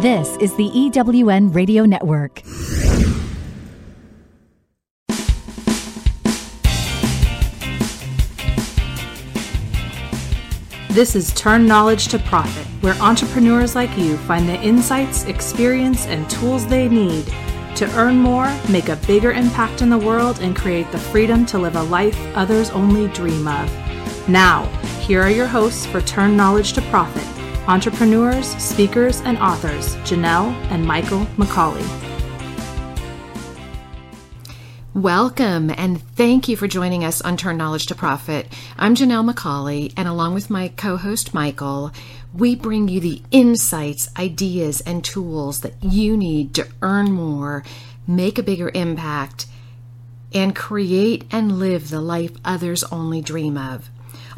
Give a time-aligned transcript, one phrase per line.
[0.00, 2.42] This is the EWN Radio Network.
[10.88, 16.28] This is Turn Knowledge to Profit, where entrepreneurs like you find the insights, experience, and
[16.30, 17.26] tools they need
[17.76, 21.58] to earn more, make a bigger impact in the world, and create the freedom to
[21.58, 24.28] live a life others only dream of.
[24.28, 24.64] Now,
[25.00, 27.31] here are your hosts for Turn Knowledge to Profit
[27.68, 31.86] entrepreneurs, speakers, and authors Janelle and Michael McCauley.
[34.94, 38.48] Welcome and thank you for joining us on Turn Knowledge to Profit.
[38.76, 41.92] I'm Janelle McCauley, and along with my co host Michael,
[42.34, 47.64] we bring you the insights, ideas, and tools that you need to earn more,
[48.06, 49.46] make a bigger impact,
[50.34, 53.88] and create and live the life others only dream of.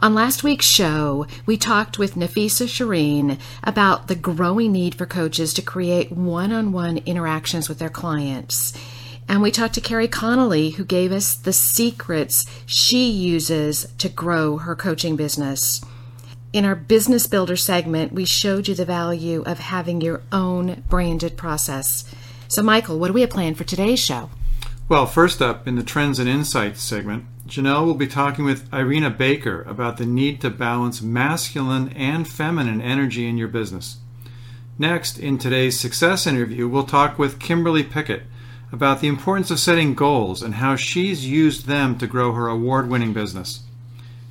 [0.00, 5.54] On last week's show, we talked with Nafisa Shireen about the growing need for coaches
[5.54, 8.72] to create one on one interactions with their clients.
[9.28, 14.58] And we talked to Carrie Connolly, who gave us the secrets she uses to grow
[14.58, 15.80] her coaching business.
[16.52, 21.36] In our Business Builder segment, we showed you the value of having your own branded
[21.36, 22.04] process.
[22.48, 24.30] So, Michael, what do we have planned for today's show?
[24.88, 29.10] Well, first up, in the Trends and Insights segment, Janelle will be talking with Irina
[29.10, 33.98] Baker about the need to balance masculine and feminine energy in your business.
[34.78, 38.22] Next, in today's success interview, we'll talk with Kimberly Pickett
[38.72, 42.88] about the importance of setting goals and how she's used them to grow her award
[42.88, 43.60] winning business.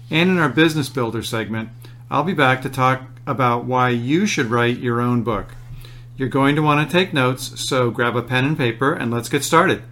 [0.10, 1.70] And in our Business Builder segment,
[2.10, 5.56] I'll be back to talk about why you should write your own book.
[6.18, 9.30] You're going to want to take notes, so grab a pen and paper and let's
[9.30, 9.84] get started.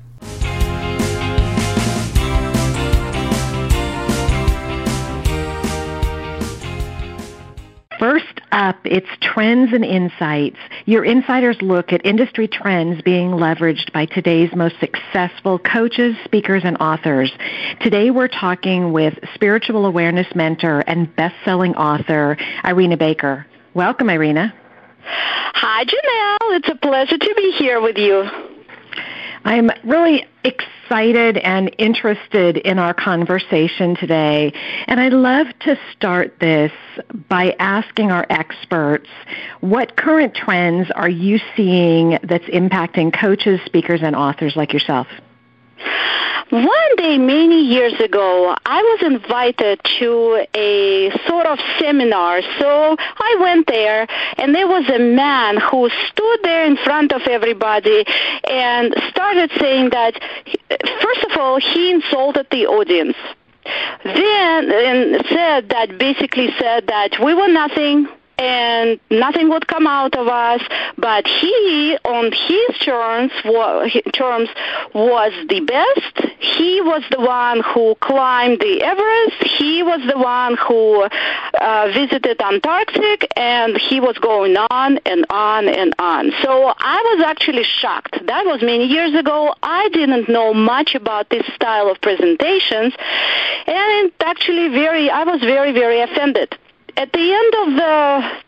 [8.01, 10.57] First up, it's Trends and Insights.
[10.87, 16.75] Your insiders look at industry trends being leveraged by today's most successful coaches, speakers, and
[16.79, 17.31] authors.
[17.79, 23.45] Today we're talking with spiritual awareness mentor and best-selling author Irina Baker.
[23.75, 24.51] Welcome, Irina.
[25.03, 26.57] Hi, Janelle.
[26.57, 28.50] It's a pleasure to be here with you.
[29.43, 34.53] I'm really excited and interested in our conversation today.
[34.87, 36.71] And I'd love to start this
[37.29, 39.09] by asking our experts
[39.61, 45.07] what current trends are you seeing that's impacting coaches, speakers, and authors like yourself?
[46.51, 52.41] One day, many years ago, I was invited to a sort of seminar.
[52.59, 54.05] So I went there,
[54.37, 58.03] and there was a man who stood there in front of everybody
[58.49, 60.21] and started saying that,
[61.01, 63.15] first of all, he insulted the audience.
[64.03, 68.09] Then and said that basically said that we were nothing,
[68.41, 70.61] and nothing would come out of us.
[70.97, 73.31] But he, on his terms,
[74.13, 74.49] terms
[74.95, 76.33] was the best.
[76.39, 79.43] He was the one who climbed the Everest.
[79.59, 85.67] He was the one who uh, visited Antarctic, and he was going on and on
[85.67, 86.31] and on.
[86.41, 88.25] So I was actually shocked.
[88.25, 89.53] That was many years ago.
[89.61, 92.95] I didn't know much about this style of presentations,
[93.67, 95.09] and actually very.
[95.11, 96.57] I was very very offended
[96.97, 98.41] at the end of the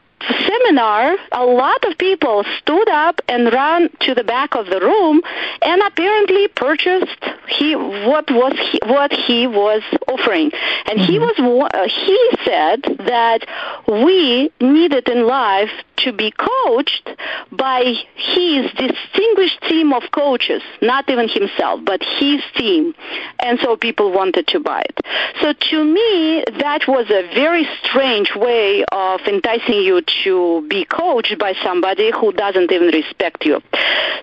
[0.46, 5.22] seminar, a lot of people stood up and ran to the back of the room
[5.62, 10.52] and apparently purchased he what was he, what he was offering.
[10.86, 11.12] And mm-hmm.
[11.12, 13.46] he was uh, he said that
[13.88, 17.10] we needed in life to be coached
[17.52, 22.94] by his distinguished team of coaches, not even himself, but his team.
[23.40, 25.00] And so people wanted to buy it.
[25.42, 31.38] So to me, that was a very strange way of enticing you to be coached
[31.40, 33.62] by somebody who doesn't even respect you.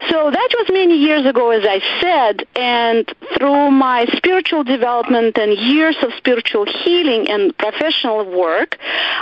[0.08, 5.52] So that was many years ago, as I said, and through my spiritual development and
[5.52, 8.78] years of spiritual healing and professional work,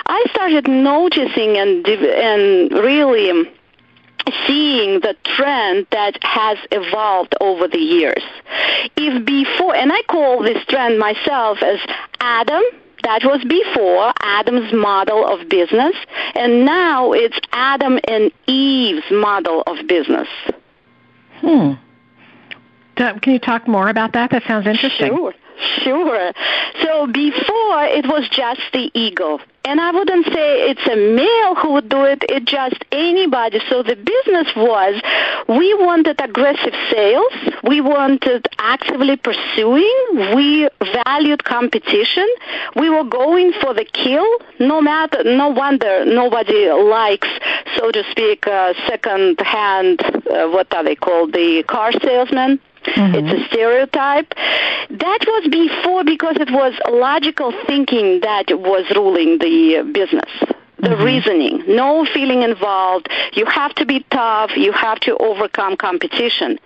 [0.07, 3.51] I started noticing and, and really
[4.47, 8.23] seeing the trend that has evolved over the years.
[8.97, 11.79] If before, and I call this trend myself as
[12.21, 12.63] Adam,
[13.05, 15.95] that was before Adam's model of business,
[16.35, 20.29] and now it's Adam and Eve's model of business.
[21.41, 21.73] Hmm.
[22.97, 24.31] Can you talk more about that?
[24.31, 25.15] That sounds interesting.
[25.15, 25.33] Sure.
[25.83, 26.33] Sure.
[26.83, 29.41] So before it was just the ego.
[29.65, 33.61] And I wouldn't say it's a male who would do it, it's just anybody.
[33.69, 34.95] So the business was
[35.47, 37.33] we wanted aggressive sales,
[37.65, 39.95] we wanted actively pursuing,
[40.35, 40.69] we
[41.05, 42.27] valued competition,
[42.77, 44.27] we were going for the kill,
[44.59, 47.29] no matter, no wonder nobody likes,
[47.77, 50.01] so to speak, uh, second hand,
[50.31, 52.59] uh, what are they called, the car salesman.
[52.87, 53.15] Mm-hmm.
[53.15, 54.35] It's a stereotype.
[54.91, 60.31] That was before because it was logical thinking that was ruling the business
[60.81, 61.03] the mm-hmm.
[61.03, 63.09] reasoning, no feeling involved.
[63.33, 64.53] You have to be tough.
[64.57, 66.59] You have to overcome competition.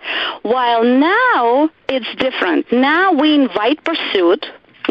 [0.43, 2.71] While now it's different.
[2.71, 4.45] Now we invite pursuit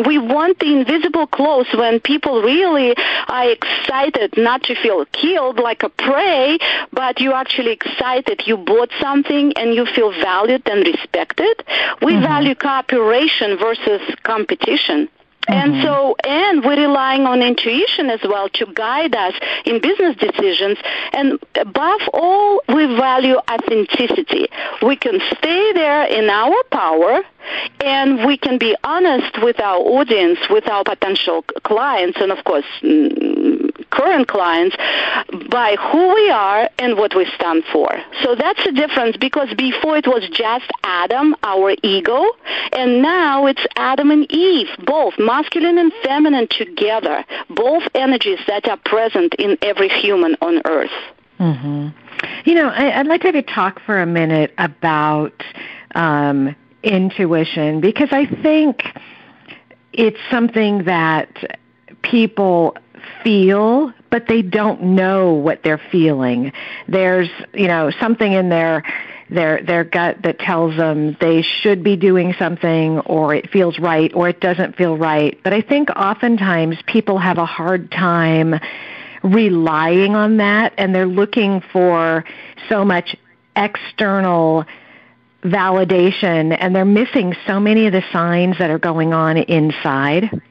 [0.06, 2.94] we want the invisible close when people really
[3.28, 6.58] are excited not to feel killed like a prey,
[6.92, 8.42] but you're actually excited.
[8.46, 11.64] You bought something and you feel valued and respected.
[12.02, 12.22] We mm-hmm.
[12.22, 15.08] value cooperation versus competition.
[15.48, 15.82] And mm-hmm.
[15.82, 19.34] so, and we're relying on intuition as well to guide us
[19.64, 20.78] in business decisions.
[21.12, 24.46] And above all, we value authenticity.
[24.82, 27.22] We can stay there in our power
[27.80, 32.64] and we can be honest with our audience, with our potential clients, and of course,
[32.82, 33.41] mm,
[33.92, 34.76] current clients
[35.50, 37.88] by who we are and what we stand for.
[38.22, 42.24] So that's the difference because before it was just Adam, our ego,
[42.72, 48.78] and now it's Adam and Eve, both masculine and feminine together, both energies that are
[48.78, 50.90] present in every human on earth.
[51.38, 51.88] Mm-hmm.
[52.44, 55.42] You know, I, would like to talk for a minute about
[55.94, 58.84] um, intuition because I think
[59.92, 61.58] it's something that
[62.02, 62.76] people
[63.22, 66.52] feel, but they don't know what they're feeling.
[66.88, 68.82] There's, you know, something in their
[69.30, 74.12] their their gut that tells them they should be doing something or it feels right
[74.14, 75.38] or it doesn't feel right.
[75.42, 78.54] But I think oftentimes people have a hard time
[79.22, 82.24] relying on that and they're looking for
[82.68, 83.16] so much
[83.56, 84.64] external
[85.44, 90.42] validation and they're missing so many of the signs that are going on inside.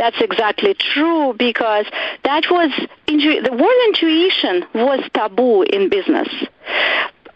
[0.00, 1.84] That's exactly true because
[2.24, 2.70] that was
[3.06, 6.26] the word intuition was taboo in business.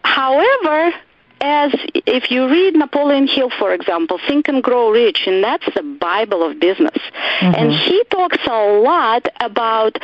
[0.03, 0.91] However,
[1.41, 1.73] as
[2.05, 6.43] if you read Napoleon Hill, for example, Think and Grow Rich, and that's the Bible
[6.43, 6.97] of business.
[7.39, 7.55] Mm-hmm.
[7.55, 9.97] And he talks a lot about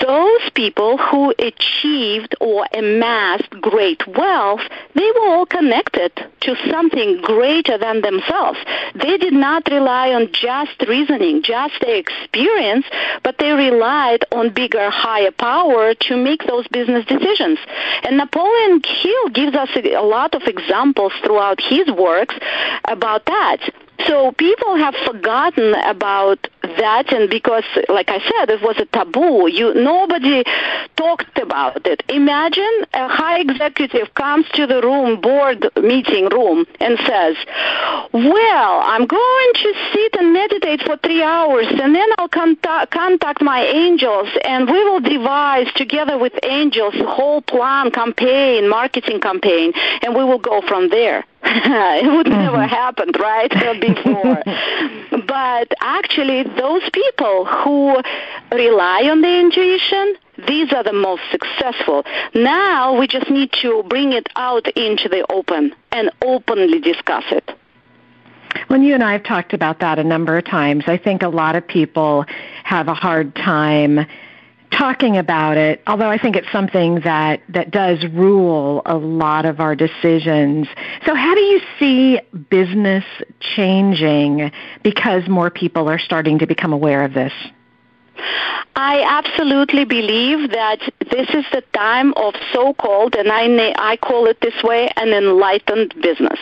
[0.00, 4.60] those people who achieved or amassed great wealth.
[4.94, 8.58] They were all connected to something greater than themselves.
[8.94, 12.84] They did not rely on just reasoning, just their experience,
[13.22, 17.58] but they relied on bigger, higher power to make those business decisions.
[18.02, 22.34] And Napoleon Hill gives us a, a lot of examples examples throughout his works
[22.88, 23.58] about that.
[24.06, 29.48] So people have forgotten about that, and because, like I said, it was a taboo.
[29.48, 30.44] You nobody
[30.96, 32.02] talked about it.
[32.08, 37.36] Imagine a high executive comes to the room, board meeting room, and says,
[38.12, 43.42] "Well, I'm going to sit and meditate for three hours, and then I'll contact, contact
[43.42, 49.72] my angels, and we will devise together with angels a whole plan, campaign, marketing campaign,
[50.02, 52.38] and we will go from there." it would mm-hmm.
[52.38, 53.50] never happened, right,
[53.80, 54.42] before.
[55.26, 57.96] but actually, those people who
[58.50, 60.14] rely on the intuition,
[60.48, 62.04] these are the most successful.
[62.34, 67.50] Now we just need to bring it out into the open and openly discuss it.
[68.70, 70.84] Well, you and I have talked about that a number of times.
[70.86, 72.24] I think a lot of people
[72.62, 74.06] have a hard time
[74.78, 79.60] talking about it, although I think it's something that, that does rule a lot of
[79.60, 80.66] our decisions.
[81.06, 82.20] So how do you see
[82.50, 83.04] business
[83.40, 84.50] changing
[84.82, 87.32] because more people are starting to become aware of this?
[88.76, 90.80] I absolutely believe that
[91.10, 95.94] this is the time of so-called, and I, I call it this way, an enlightened
[96.02, 96.38] business.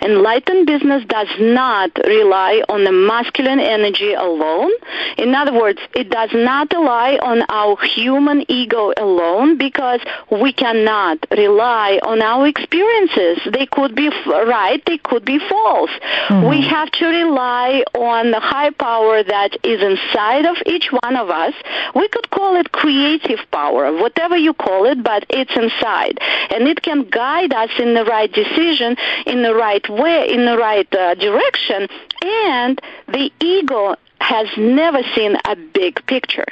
[0.00, 4.70] Enlightened business does not rely on the masculine energy alone.
[5.18, 10.00] In other words, it does not rely on our human ego alone because
[10.30, 13.38] we cannot rely on our experiences.
[13.52, 15.90] They could be right, they could be false.
[16.28, 16.48] Mm-hmm.
[16.48, 21.30] We have to rely on the high power that is inside of each one of
[21.30, 21.54] us
[21.94, 26.18] we could call it creative power, whatever you call it, but it's inside.
[26.50, 30.56] And it can guide us in the right decision, in the right way, in the
[30.56, 31.88] right uh, direction.
[32.22, 36.46] And the ego has never seen a big picture.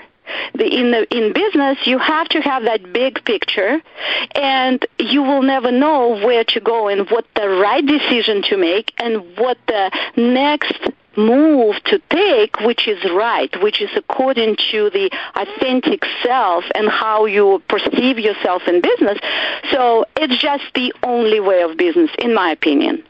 [0.55, 3.81] the, in the in business, you have to have that big picture,
[4.35, 8.93] and you will never know where to go and what the right decision to make
[8.99, 10.81] and what the next
[11.17, 17.27] move to take which is right, which is according to the authentic self and how
[17.27, 19.19] you perceive yourself in business.
[19.71, 23.05] So it's just the only way of business, in my opinion.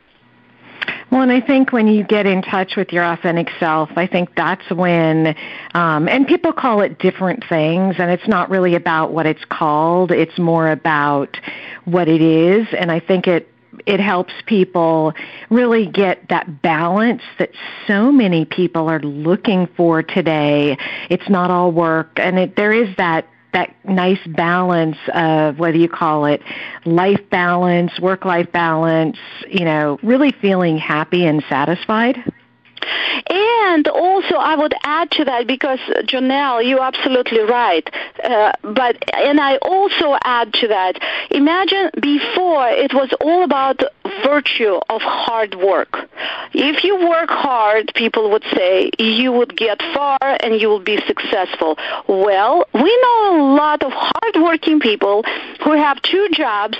[1.10, 4.34] Well, and I think when you get in touch with your authentic self, I think
[4.36, 5.34] that's when,
[5.74, 10.12] um, and people call it different things, and it's not really about what it's called.
[10.12, 11.36] It's more about
[11.84, 13.48] what it is, and I think it
[13.86, 15.12] it helps people
[15.50, 17.50] really get that balance that
[17.86, 20.76] so many people are looking for today.
[21.08, 25.88] It's not all work, and it, there is that that nice balance of whether you
[25.88, 26.40] call it
[26.84, 29.16] life balance, work life balance,
[29.48, 32.16] you know, really feeling happy and satisfied.
[33.28, 37.88] And also, I would add to that because Janelle, you're absolutely right.
[38.22, 40.98] Uh, but and I also add to that.
[41.30, 43.82] Imagine before it was all about
[44.24, 46.08] virtue of hard work.
[46.52, 50.98] If you work hard, people would say you would get far and you will be
[51.06, 51.78] successful.
[52.08, 55.24] Well, we know a lot of hardworking people
[55.62, 56.78] who have two jobs,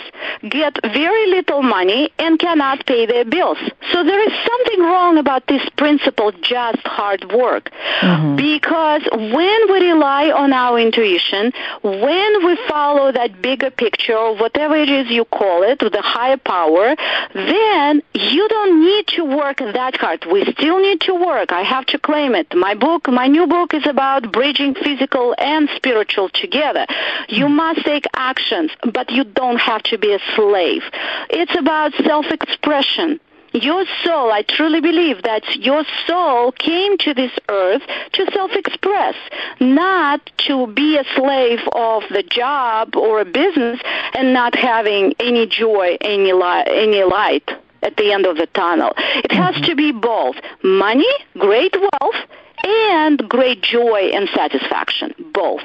[0.49, 3.59] get very little money, and cannot pay their bills.
[3.93, 7.71] So there is something wrong about this principle, just hard work.
[8.01, 8.37] Mm-hmm.
[8.37, 14.77] Because when we rely on our intuition, when we follow that bigger picture, or whatever
[14.77, 16.97] it is you call it, the higher power,
[17.35, 20.25] then you don't need to work that hard.
[20.31, 21.53] We still need to work.
[21.53, 22.55] I have to claim it.
[22.55, 26.87] My book, my new book is about bridging physical and spiritual together.
[27.29, 27.57] You hmm.
[27.57, 30.83] must take actions, but you don't have to be a slave.
[31.31, 33.21] It's about self-expression.
[33.52, 39.16] Your soul, I truly believe that your soul came to this earth to self-express,
[39.59, 43.80] not to be a slave of the job or a business
[44.14, 47.50] and not having any joy, any light, any light
[47.83, 48.92] at the end of the tunnel.
[48.97, 49.64] It has mm-hmm.
[49.64, 52.16] to be both money, great wealth,
[52.62, 55.62] and great joy and satisfaction, both.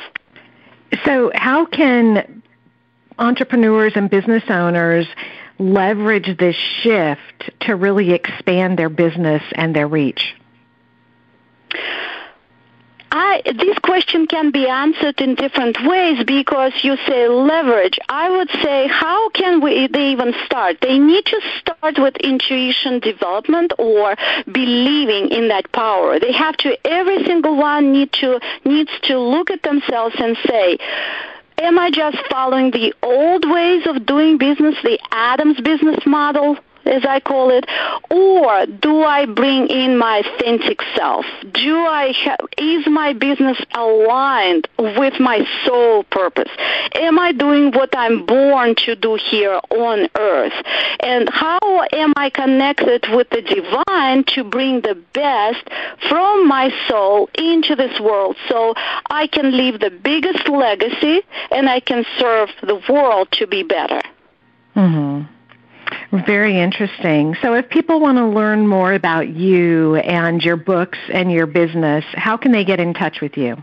[1.04, 2.42] So how can
[3.20, 5.08] entrepreneurs and business owners
[5.60, 10.36] leverage this shift to really expand their business and their reach?
[13.18, 17.98] I, this question can be answered in different ways because you say leverage.
[18.10, 20.82] I would say, how can we, they even start?
[20.82, 24.18] They need to start with intuition development or
[24.52, 26.20] believing in that power.
[26.20, 30.78] They have to, every single one need to, needs to look at themselves and say,
[31.58, 36.58] Am I just following the old ways of doing business, the Adams business model?
[36.86, 37.66] As I call it,
[38.10, 41.26] or do I bring in my authentic self?
[41.52, 46.50] Do I have, is my business aligned with my soul purpose?
[46.96, 50.54] Am I doing what I'm born to do here on earth?
[51.02, 55.68] And how am I connected with the divine to bring the best
[56.10, 58.74] from my soul into this world so
[59.10, 64.02] I can leave the biggest legacy and I can serve the world to be better?
[64.76, 65.28] Mhm.
[66.26, 67.36] Very interesting.
[67.42, 72.06] So, if people want to learn more about you and your books and your business,
[72.14, 73.58] how can they get in touch with you?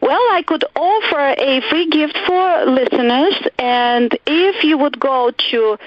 [0.00, 5.78] Well, I could offer a free gift for listeners, and if you would go to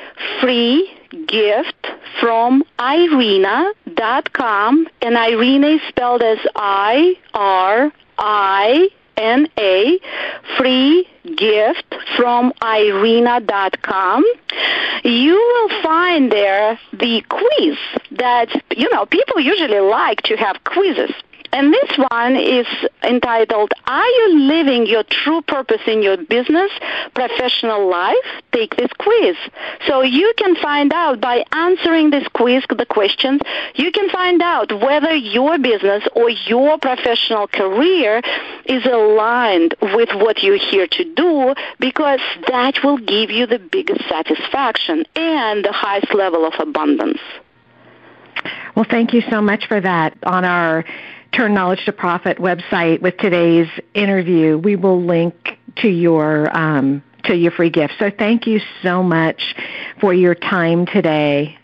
[0.42, 0.92] free
[1.28, 1.88] gift
[2.20, 3.68] from irina.com,
[5.02, 10.00] and Irina is spelled as I R I N A,
[10.58, 14.24] free gift from irina.com.
[15.04, 17.78] You will find there the quiz
[18.12, 21.12] that, you know, people usually like to have quizzes.
[21.54, 22.68] And this one is
[23.04, 26.72] entitled, Are You Living Your True Purpose in Your Business,
[27.13, 28.16] Professional Life?
[28.51, 29.36] Take this quiz.
[29.88, 33.42] So you can find out by answering this quiz, the questions,
[33.75, 38.22] you can find out whether your business or your professional career
[38.66, 44.01] is aligned with what you're here to do because that will give you the biggest
[44.10, 47.20] satisfaction and the highest level of abundance.
[48.75, 50.16] Well, thank you so much for that.
[50.24, 50.86] On our
[51.38, 57.36] Turn Knowledge to Profit website with today's interview, we will link to your um, to
[57.36, 57.94] your free gift.
[58.00, 59.56] So thank you so much
[60.01, 61.56] for your time today.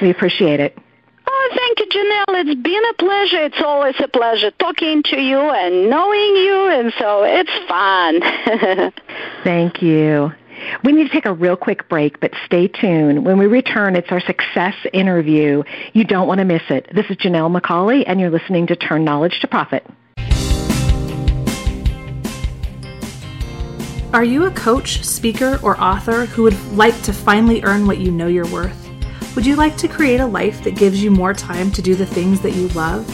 [0.00, 0.78] We appreciate it.
[1.26, 2.40] Oh, thank you, Janelle.
[2.40, 3.44] It's been a pleasure.
[3.44, 8.92] It's always a pleasure talking to you and knowing you, and so it's fun.
[9.44, 10.32] thank you.
[10.84, 13.24] We need to take a real quick break, but stay tuned.
[13.24, 15.62] When we return, it's our success interview.
[15.92, 16.88] You don't want to miss it.
[16.94, 19.86] This is Janelle McCauley, and you're listening to Turn Knowledge to Profit.
[24.12, 28.10] Are you a coach, speaker, or author who would like to finally earn what you
[28.10, 28.88] know you're worth?
[29.36, 32.06] Would you like to create a life that gives you more time to do the
[32.06, 33.08] things that you love?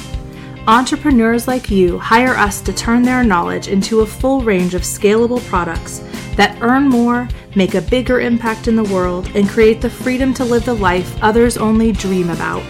[0.67, 5.47] Entrepreneurs like you hire us to turn their knowledge into a full range of scalable
[5.49, 6.01] products
[6.37, 10.45] that earn more, make a bigger impact in the world, and create the freedom to
[10.45, 12.63] live the life others only dream about.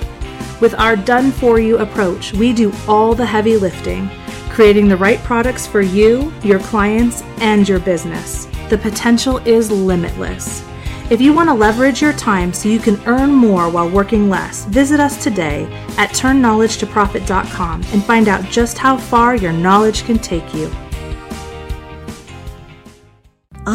[0.60, 4.10] With our done for you approach, we do all the heavy lifting
[4.56, 8.46] creating the right products for you, your clients, and your business.
[8.70, 10.64] The potential is limitless.
[11.10, 14.64] If you want to leverage your time so you can earn more while working less,
[14.64, 15.64] visit us today
[15.98, 20.74] at turnknowledgetoprofit.com and find out just how far your knowledge can take you.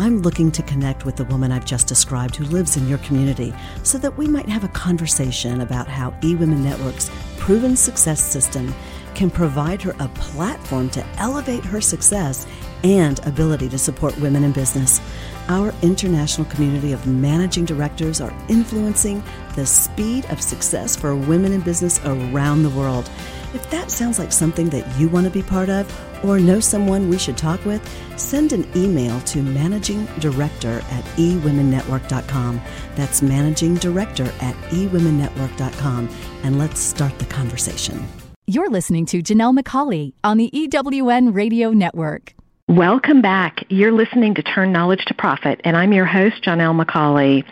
[0.00, 3.52] I'm looking to connect with the woman I've just described who lives in your community
[3.82, 8.72] so that we might have a conversation about how eWomen Network's proven success system
[9.16, 12.46] can provide her a platform to elevate her success
[12.84, 15.00] and ability to support women in business.
[15.48, 19.20] Our international community of managing directors are influencing
[19.56, 23.10] the speed of success for women in business around the world.
[23.52, 25.92] If that sounds like something that you want to be part of
[26.24, 27.82] or know someone we should talk with,
[28.18, 32.60] send an email to managing director at eWomenNetwork.com.
[32.94, 36.08] That's managing director at eWomenNetwork.com.
[36.42, 38.06] And let's start the conversation.
[38.46, 42.34] You're listening to Janelle McCauley on the EWN Radio Network.
[42.68, 43.64] Welcome back.
[43.70, 47.42] You're listening to Turn Knowledge to Profit, and I'm your host, Janelle McCauley.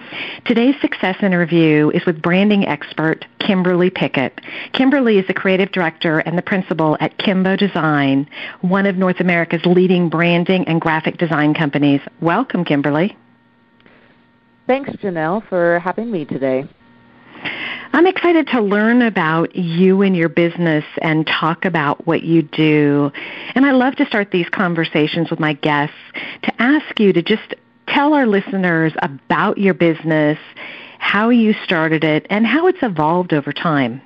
[0.44, 4.38] Today's success interview is with branding expert Kimberly Pickett.
[4.74, 8.28] Kimberly is the creative director and the principal at Kimbo Design,
[8.60, 12.02] one of North America's leading branding and graphic design companies.
[12.20, 13.16] Welcome, Kimberly.
[14.66, 16.68] Thanks, Janelle, for having me today.
[17.92, 23.10] I'm excited to learn about you and your business and talk about what you do.
[23.54, 25.96] And I love to start these conversations with my guests
[26.42, 27.54] to ask you to just
[27.88, 30.38] tell our listeners about your business,
[30.98, 34.02] how you started it, and how it's evolved over time.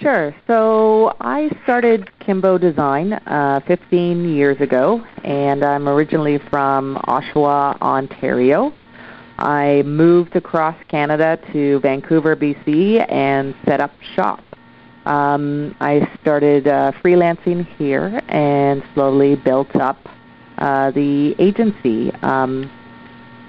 [0.00, 0.34] Sure.
[0.46, 8.72] So I started Kimbo Design uh, 15 years ago, and I'm originally from Oshawa, Ontario.
[9.38, 14.42] I moved across Canada to Vancouver, BC, and set up shop.
[15.06, 19.98] Um, I started uh, freelancing here and slowly built up
[20.58, 22.12] uh, the agency.
[22.22, 22.70] Um,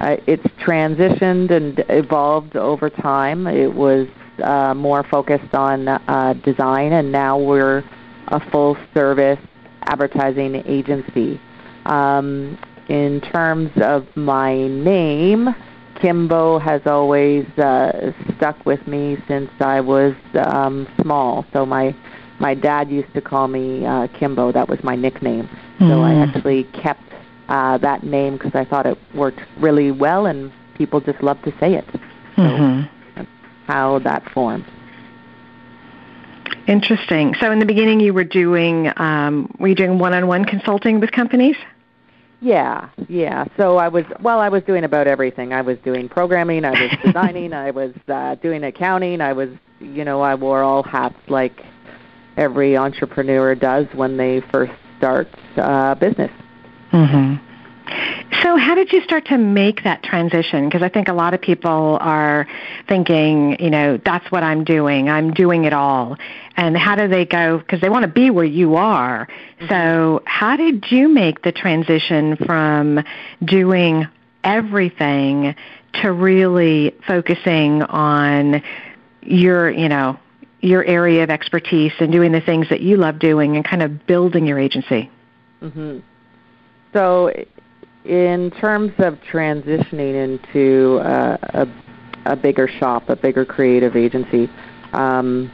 [0.01, 3.47] uh, it's transitioned and evolved over time.
[3.47, 4.07] It was
[4.43, 7.83] uh, more focused on uh, design, and now we're
[8.27, 9.39] a full service
[9.83, 11.39] advertising agency.
[11.85, 12.57] Um,
[12.89, 15.55] in terms of my name,
[16.01, 21.45] Kimbo has always uh, stuck with me since I was um, small.
[21.53, 21.95] So my
[22.39, 24.51] my dad used to call me uh, Kimbo.
[24.51, 25.49] That was my nickname.
[25.79, 25.89] Mm.
[25.89, 26.21] So I hmm.
[26.21, 27.01] actually kept
[27.47, 31.51] uh, that name because I thought it worked really well, and people just love to
[31.59, 31.85] say it.
[32.35, 32.87] So mm-hmm.
[33.15, 33.29] that's
[33.67, 34.65] how that formed.
[36.67, 37.35] Interesting.
[37.39, 41.55] So in the beginning, you were doing um, were you doing one-on-one consulting with companies?
[42.41, 43.45] Yeah, yeah.
[43.57, 44.39] So I was well.
[44.39, 45.53] I was doing about everything.
[45.53, 46.65] I was doing programming.
[46.65, 47.53] I was designing.
[47.53, 49.21] I was uh, doing accounting.
[49.21, 51.61] I was, you know, I wore all hats like
[52.37, 56.31] every entrepreneur does when they first start uh, business.
[56.91, 57.44] Mm-hmm.
[58.65, 60.67] How did you start to make that transition?
[60.67, 62.47] Because I think a lot of people are
[62.89, 65.07] thinking, you know, that's what I'm doing.
[65.07, 66.17] I'm doing it all.
[66.57, 67.59] And how do they go?
[67.59, 69.27] Because they want to be where you are.
[69.27, 69.67] Mm-hmm.
[69.67, 73.03] So, how did you make the transition from
[73.43, 74.07] doing
[74.43, 75.53] everything
[76.01, 78.63] to really focusing on
[79.21, 80.17] your, you know,
[80.61, 84.07] your area of expertise and doing the things that you love doing and kind of
[84.07, 85.11] building your agency?
[85.61, 85.99] Mm-hmm.
[86.93, 87.31] So
[88.05, 91.67] in terms of transitioning into uh, a,
[92.25, 94.49] a bigger shop, a bigger creative agency,
[94.93, 95.51] um,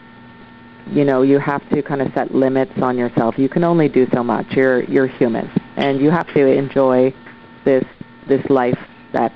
[0.87, 3.37] you know, you have to kind of set limits on yourself.
[3.37, 4.47] You can only do so much.
[4.51, 7.13] You're you're human, and you have to enjoy
[7.63, 7.85] this
[8.27, 8.79] this life
[9.13, 9.31] that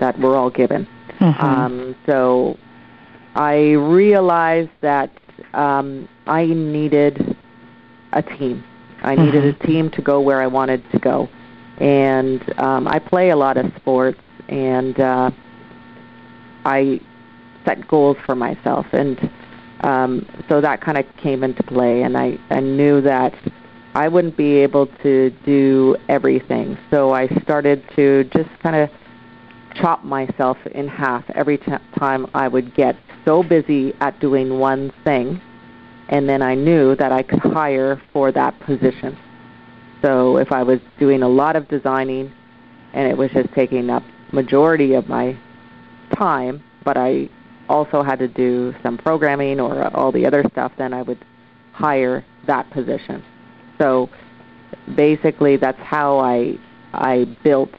[0.00, 0.86] that we're all given.
[1.20, 1.44] Mm-hmm.
[1.44, 2.56] Um, so
[3.34, 5.10] I realized that
[5.52, 7.36] um, I needed
[8.12, 8.64] a team.
[9.02, 9.62] I needed mm-hmm.
[9.62, 11.28] a team to go where I wanted to go
[11.78, 15.30] and um, I play a lot of sports, and uh,
[16.64, 17.00] I
[17.64, 19.30] set goals for myself, and
[19.80, 22.02] um, so that kind of came into play.
[22.02, 23.34] And I, I knew that
[23.94, 28.90] I wouldn't be able to do everything, so I started to just kind of
[29.74, 34.92] chop myself in half every t- time I would get so busy at doing one
[35.04, 35.40] thing,
[36.08, 39.18] and then I knew that I could hire for that position.
[40.04, 42.30] So if I was doing a lot of designing
[42.92, 45.38] and it was just taking up majority of my
[46.14, 47.30] time, but I
[47.70, 51.24] also had to do some programming or all the other stuff, then I would
[51.72, 53.24] hire that position.
[53.80, 54.10] So
[54.94, 56.58] basically, that's how I
[56.92, 57.72] I built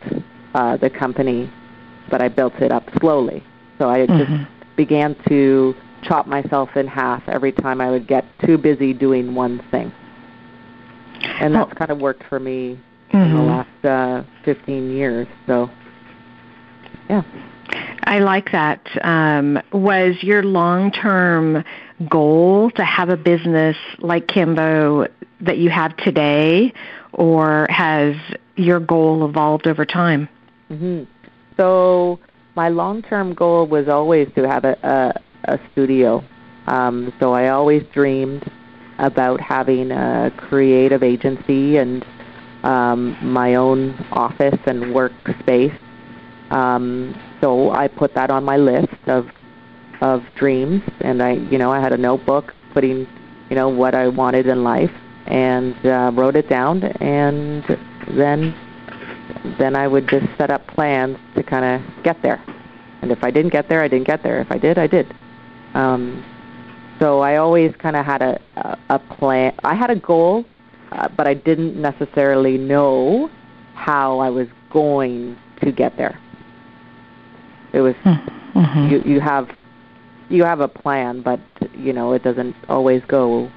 [0.55, 1.51] uh, the company,
[2.09, 3.43] but I built it up slowly.
[3.77, 4.17] So I mm-hmm.
[4.17, 9.35] just began to chop myself in half every time I would get too busy doing
[9.35, 9.93] one thing
[11.39, 13.17] and that's well, kind of worked for me mm-hmm.
[13.17, 13.85] in the mm-hmm.
[13.85, 15.27] last uh, 15 years.
[15.47, 15.69] So,
[17.09, 17.23] yeah.
[18.03, 18.87] I like that.
[19.03, 21.63] Um, was your long-term
[22.09, 25.07] goal to have a business like Kimbo
[25.41, 26.73] that you have today,
[27.13, 28.15] or has
[28.55, 30.29] your goal evolved over time?
[30.69, 31.03] Mm-hmm.
[31.57, 32.19] So
[32.55, 34.77] my long-term goal was always to have a,
[35.45, 36.23] a, a studio.
[36.67, 38.49] Um, so I always dreamed
[38.99, 42.05] about having a creative agency and
[42.63, 45.77] um, my own office and workspace.
[46.51, 49.27] Um, so I put that on my list of
[50.01, 53.07] of dreams, and I, you know, I had a notebook putting,
[53.49, 54.91] you know, what I wanted in life,
[55.25, 57.63] and uh, wrote it down, and
[58.09, 58.53] then
[59.57, 62.43] then I would just set up plans to kind of get there.
[63.01, 64.41] And if I didn't get there, I didn't get there.
[64.41, 65.13] If I did, I did.
[65.73, 66.23] Um,
[66.99, 69.53] so I always kind of had a, a, a plan.
[69.63, 70.45] I had a goal,
[70.91, 73.29] uh, but I didn't necessarily know
[73.73, 76.19] how I was going to get there.
[77.73, 78.09] It was hmm.
[78.57, 78.89] mm-hmm.
[78.89, 79.49] you you have
[80.29, 81.39] you have a plan, but
[81.73, 83.51] you know it doesn't always go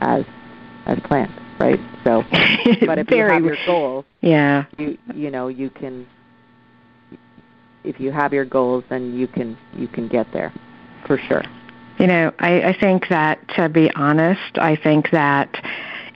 [0.00, 0.24] as
[0.86, 1.78] as planned, right?
[2.02, 2.24] So,
[2.86, 6.06] but if Very, you have your goals, yeah, you you know you can.
[7.82, 10.52] If you have your goals, then you can you can get there,
[11.06, 11.44] for sure.
[12.00, 15.62] You know, I, I think that, to be honest, I think that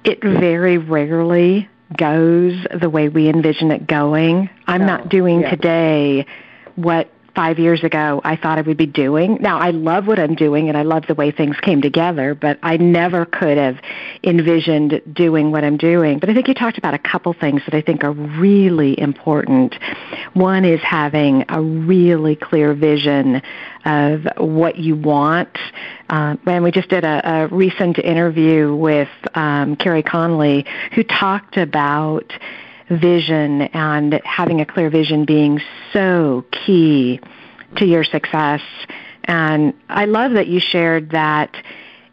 [0.02, 1.68] it very rarely
[1.98, 4.48] goes the way we envision it going.
[4.66, 4.86] I'm no.
[4.86, 5.50] not doing yeah.
[5.50, 6.26] today
[6.76, 9.38] what five years ago I thought I would be doing.
[9.40, 12.58] Now I love what I'm doing and I love the way things came together, but
[12.62, 13.78] I never could have
[14.22, 16.18] envisioned doing what I'm doing.
[16.18, 19.74] But I think you talked about a couple things that I think are really important.
[20.34, 23.42] One is having a really clear vision
[23.84, 25.58] of what you want.
[26.08, 31.56] Uh, and we just did a, a recent interview with um, Carrie Conley who talked
[31.56, 32.32] about
[32.88, 35.60] vision and having a clear vision being
[35.92, 37.20] so key
[37.76, 38.60] to your success.
[39.24, 41.56] And I love that you shared that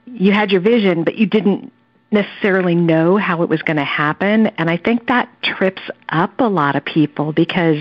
[0.05, 1.71] you had your vision, but you didn't
[2.11, 4.47] necessarily know how it was going to happen.
[4.47, 7.77] And I think that trips up a lot of people because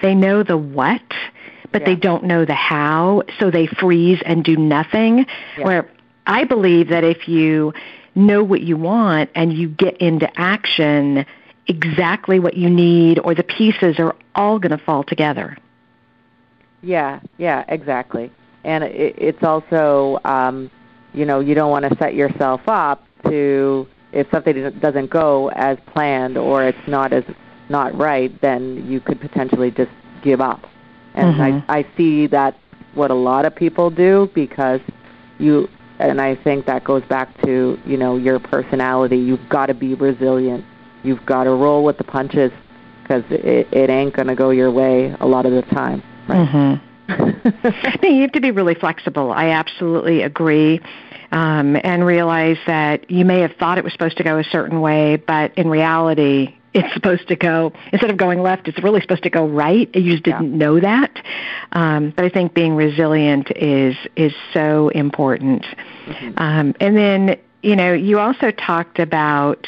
[0.00, 1.02] they know the what,
[1.70, 1.88] but yeah.
[1.88, 3.22] they don't know the how.
[3.38, 5.26] So they freeze and do nothing.
[5.58, 5.64] Yeah.
[5.64, 5.90] Where
[6.26, 7.74] I believe that if you
[8.14, 11.26] know what you want and you get into action,
[11.68, 15.56] exactly what you need or the pieces are all going to fall together.
[16.82, 18.32] Yeah, yeah, exactly.
[18.64, 20.70] And it, it's also, um,
[21.12, 25.76] you know, you don't want to set yourself up to if something doesn't go as
[25.92, 27.24] planned or it's not as
[27.68, 29.90] not right, then you could potentially just
[30.22, 30.66] give up.
[31.14, 31.70] And mm-hmm.
[31.70, 32.56] I I see that
[32.94, 34.80] what a lot of people do because
[35.38, 39.18] you and I think that goes back to you know your personality.
[39.18, 40.64] You've got to be resilient
[41.02, 42.52] you've got to roll with the punches
[43.02, 46.02] because it, it ain't going to go your way a lot of the time.
[46.28, 46.48] Right?
[46.48, 46.84] Mm-hmm.
[48.04, 49.32] you have to be really flexible.
[49.32, 50.80] I absolutely agree.
[51.30, 54.80] Um, and realize that you may have thought it was supposed to go a certain
[54.80, 59.22] way, but in reality, it's supposed to go instead of going left it's really supposed
[59.22, 60.56] to go right you just didn't yeah.
[60.56, 61.10] know that
[61.72, 66.32] um, but i think being resilient is is so important mm-hmm.
[66.36, 69.66] um, and then you know you also talked about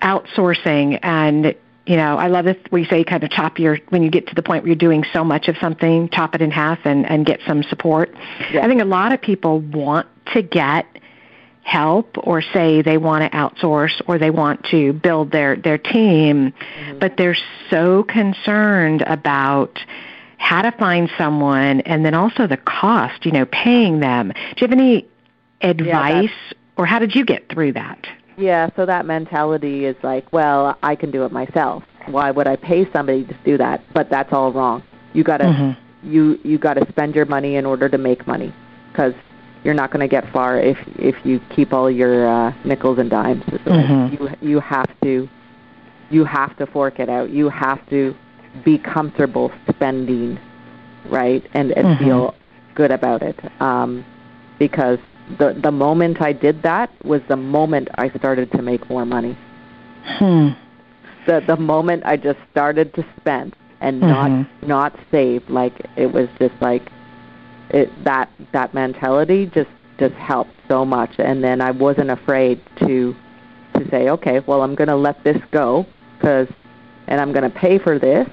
[0.00, 1.54] outsourcing and
[1.86, 4.26] you know, I love it where you say kind of chop your when you get
[4.26, 7.08] to the point where you're doing so much of something, chop it in half and,
[7.08, 8.14] and get some support.
[8.52, 8.62] Yeah.
[8.62, 10.86] I think a lot of people want to get
[11.62, 16.52] help or say they want to outsource or they want to build their, their team,
[16.52, 16.98] mm-hmm.
[16.98, 17.36] but they're
[17.70, 19.78] so concerned about
[20.36, 24.28] how to find someone and then also the cost, you know, paying them.
[24.28, 25.06] Do you have any
[25.60, 28.06] advice yeah, or how did you get through that?
[28.38, 31.82] Yeah, so that mentality is like, well, I can do it myself.
[32.06, 33.82] Why would I pay somebody to do that?
[33.92, 34.82] But that's all wrong.
[35.12, 36.08] You got to mm-hmm.
[36.10, 38.54] you you got to spend your money in order to make money
[38.92, 39.12] because
[39.64, 43.10] you're not going to get far if if you keep all your uh, nickels and
[43.10, 43.42] dimes.
[43.44, 44.22] Mm-hmm.
[44.22, 45.28] You you have to
[46.10, 47.30] you have to fork it out.
[47.30, 48.14] You have to
[48.64, 50.38] be comfortable spending,
[51.10, 51.98] right, and and Mhm.
[51.98, 52.34] feel
[52.74, 53.38] good about it.
[53.60, 54.04] Um,
[54.58, 54.98] because
[55.38, 59.36] the the moment I did that was the moment I started to make more money.
[60.04, 60.48] Hmm.
[61.26, 64.08] The the moment I just started to spend and Mhm.
[64.08, 66.90] not not save, like it was just like
[67.70, 73.14] it that that mentality just just helped so much and then I wasn't afraid to
[73.74, 75.84] to say okay well I'm going to let this go
[76.20, 76.48] cuz
[77.08, 78.26] and I'm going to pay for this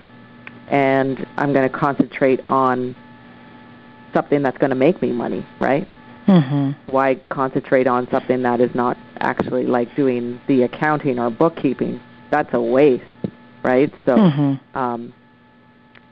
[0.70, 2.96] and I'm going to concentrate on
[4.14, 5.88] something that's going to make me money right
[6.28, 6.92] Mm-hmm.
[6.92, 12.00] why concentrate on something that is not actually like doing the accounting or bookkeeping
[12.32, 13.04] that's a waste
[13.64, 14.60] right so Mhm.
[14.76, 15.14] um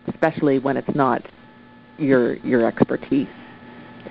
[0.08, 1.23] especially when it's not
[1.97, 3.28] your your expertise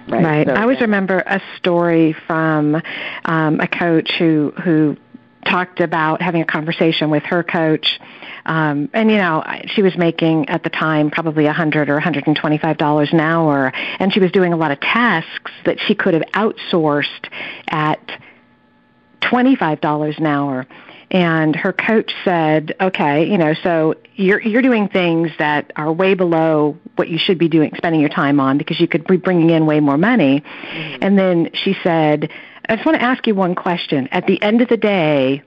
[0.08, 0.46] right, Right.
[0.46, 2.80] So I always then- remember a story from
[3.24, 4.96] um, a coach who who
[5.44, 8.00] talked about having a conversation with her coach.
[8.44, 12.26] Um, and you know, she was making at the time probably a hundred or hundred
[12.26, 15.94] and twenty-five dollars an hour, and she was doing a lot of tasks that she
[15.94, 17.28] could have outsourced
[17.68, 18.20] at
[19.20, 20.66] twenty-five dollars an hour.
[21.11, 26.14] And her coach said, "Okay, you know, so you're you're doing things that are way
[26.14, 29.50] below what you should be doing, spending your time on, because you could be bringing
[29.50, 30.42] in way more money."
[31.00, 32.31] And then she said,
[32.68, 34.09] "I just want to ask you one question.
[34.11, 35.42] At the end of the day,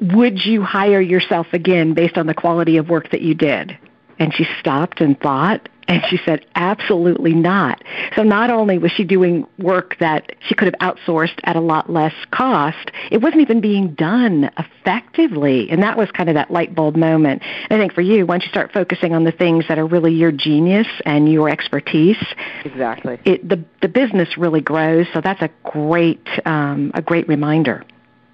[0.00, 3.76] would you hire yourself again based on the quality of work that you did?"
[4.18, 7.82] And she stopped and thought, and she said, absolutely not.
[8.14, 11.90] So not only was she doing work that she could have outsourced at a lot
[11.90, 15.70] less cost, it wasn't even being done effectively.
[15.70, 17.42] And that was kind of that light bulb moment.
[17.70, 20.12] And I think for you, once you start focusing on the things that are really
[20.12, 22.22] your genius and your expertise,
[22.66, 25.06] exactly it, the, the business really grows.
[25.14, 27.82] So that's a great, um, a great reminder.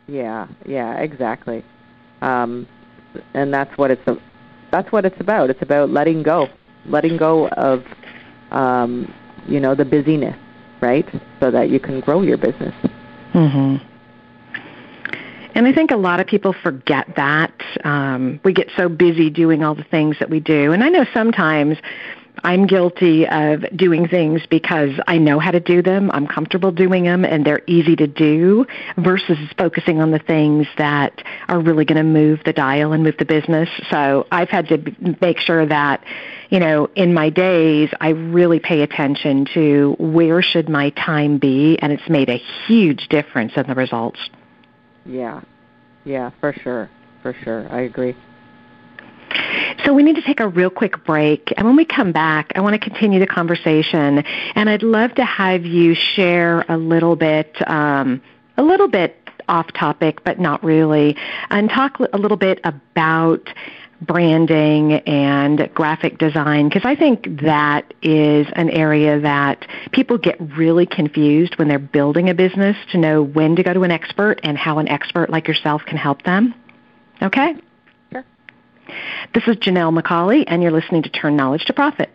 [0.07, 1.64] Yeah yeah exactly
[2.23, 2.67] um
[3.35, 4.03] and that's what it's
[4.71, 6.49] that's what it's about it's about letting go
[6.87, 7.85] letting go of
[8.51, 9.12] um
[9.47, 10.37] you know the busyness
[10.81, 11.09] right
[11.40, 12.75] so that you can grow your business
[13.33, 13.77] hmm
[15.55, 17.53] And I think a lot of people forget that.
[17.85, 20.73] Um, we get so busy doing all the things that we do.
[20.73, 21.79] And I know sometimes
[22.45, 27.05] I'm guilty of doing things because I know how to do them, I'm comfortable doing
[27.05, 28.67] them, and they're easy to do,
[28.99, 33.17] versus focusing on the things that are really going to move the dial and move
[33.19, 33.69] the business.
[33.91, 36.05] So I've had to make sure that,
[36.51, 41.79] you know, in my days, I really pay attention to where should my time be,
[41.81, 44.21] and it's made a huge difference in the results.
[45.07, 45.41] yeah.
[46.05, 46.91] Yeah for sure.
[47.23, 47.67] For sure.
[47.71, 48.15] I agree
[49.85, 51.53] So we need to take a real quick break.
[51.57, 54.18] And when we come back, I want to continue the conversation.
[54.55, 58.23] And I'd love to have you share a little bit, um,
[58.57, 59.16] a little bit
[59.49, 61.16] off topic, but not really,
[61.51, 63.51] and talk a little bit about
[64.01, 70.87] branding and graphic design because I think that is an area that people get really
[70.87, 74.59] confused when they're building a business to know when to go to an expert and
[74.59, 76.55] how an expert like yourself can help them.
[77.23, 77.55] Okay?
[79.35, 82.14] This is Janelle McCauley, and you're listening to Turn Knowledge to Profit.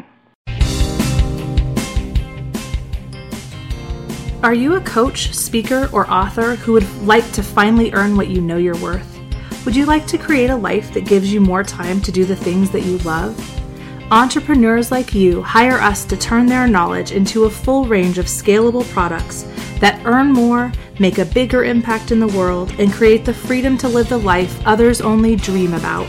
[4.41, 8.39] Are you a coach, speaker, or author who would like to finally earn what you
[8.39, 9.19] know you're worth?
[9.65, 12.35] Would you like to create a life that gives you more time to do the
[12.35, 13.37] things that you love?
[14.11, 18.89] Entrepreneurs like you hire us to turn their knowledge into a full range of scalable
[18.91, 19.43] products
[19.79, 23.87] that earn more, make a bigger impact in the world, and create the freedom to
[23.87, 26.07] live the life others only dream about.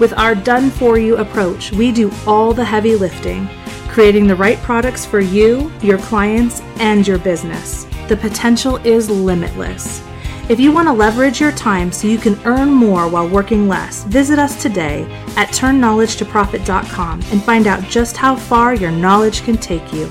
[0.00, 3.48] With our done for you approach, we do all the heavy lifting,
[3.88, 7.84] creating the right products for you, your clients, and your business.
[8.08, 10.02] The potential is limitless.
[10.48, 14.04] If you want to leverage your time so you can earn more while working less,
[14.04, 15.04] visit us today
[15.36, 20.10] at turnknowledgetoprofit.com and find out just how far your knowledge can take you.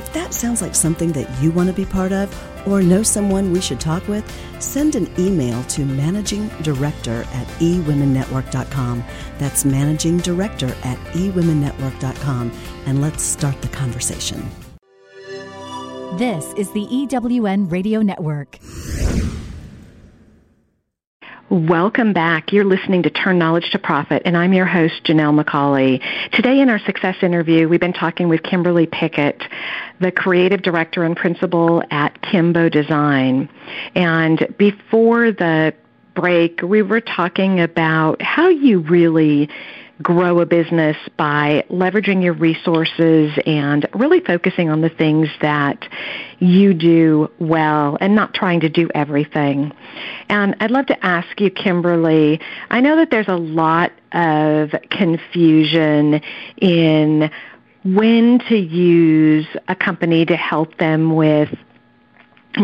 [0.00, 2.26] If that sounds like something that you want to be part of
[2.66, 4.24] or know someone we should talk with,
[4.58, 9.04] send an email to managing director at eWomenNetwork.com.
[9.36, 12.50] That's managing director at eWomenNetwork.com.
[12.86, 14.48] And let's start the conversation.
[16.16, 18.58] This is the EWN Radio Network.
[21.50, 22.52] Welcome back.
[22.52, 26.00] You're listening to Turn Knowledge to Profit, and I'm your host, Janelle McCauley.
[26.30, 29.42] Today in our success interview, we've been talking with Kimberly Pickett,
[29.98, 33.48] the creative director and principal at Kimbo Design.
[33.96, 35.74] And before the
[36.14, 39.48] break, we were talking about how you really
[40.02, 45.88] grow a business by leveraging your resources and really focusing on the things that
[46.38, 49.72] you do well and not trying to do everything.
[50.28, 56.20] And I'd love to ask you, Kimberly, I know that there's a lot of confusion
[56.56, 57.30] in
[57.84, 61.48] when to use a company to help them with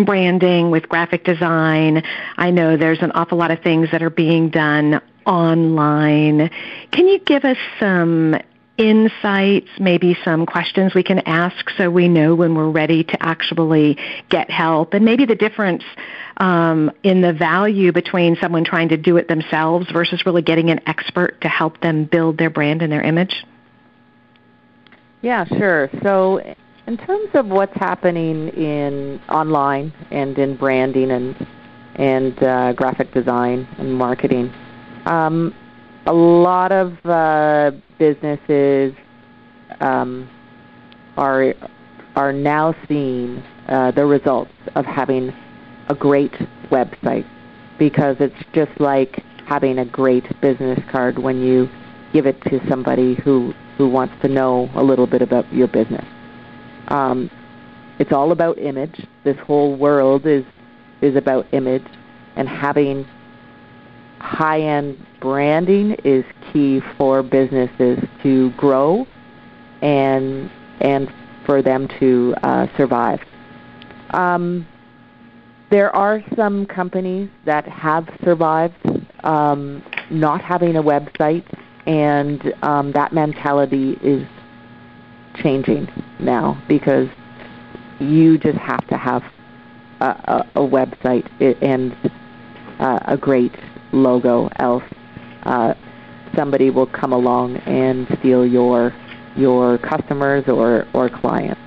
[0.04, 2.02] branding, with graphic design.
[2.36, 6.50] I know there's an awful lot of things that are being done online.
[6.92, 8.36] Can you give us some
[8.78, 13.96] insights, maybe some questions we can ask so we know when we're ready to actually
[14.28, 15.82] get help, and maybe the difference
[16.38, 20.80] um, in the value between someone trying to do it themselves versus really getting an
[20.86, 23.46] expert to help them build their brand and their image?
[25.22, 25.88] Yeah, sure.
[26.02, 26.54] So,
[26.86, 31.46] in terms of what's happening in online and in branding and
[31.96, 34.52] and uh, graphic design and marketing,
[35.06, 35.54] um,
[36.06, 38.94] a lot of uh, businesses
[39.80, 40.28] um,
[41.16, 41.54] are
[42.14, 45.32] are now seeing uh, the results of having
[45.88, 46.32] a great
[46.70, 47.26] website
[47.78, 51.68] because it's just like having a great business card when you
[52.12, 56.04] give it to somebody who who wants to know a little bit about your business.
[56.88, 57.30] Um,
[57.98, 59.06] it's all about image.
[59.24, 60.44] This whole world is
[61.02, 61.86] is about image
[62.36, 63.06] and having
[64.18, 69.06] high end branding is key for businesses to grow
[69.82, 70.50] and
[70.80, 71.08] and
[71.44, 73.20] for them to uh, survive.
[74.10, 74.66] Um,
[75.70, 78.74] there are some companies that have survived
[79.24, 81.44] um, not having a website,
[81.86, 84.26] and um, that mentality is
[85.42, 85.88] changing
[86.20, 87.08] now because
[87.98, 89.22] you just have to have
[90.00, 91.26] a, a, a website
[91.62, 91.96] and
[92.78, 93.54] uh, a great
[93.96, 94.84] logo, else
[95.44, 95.74] uh,
[96.34, 98.94] somebody will come along and steal your
[99.36, 101.60] your customers or or clients.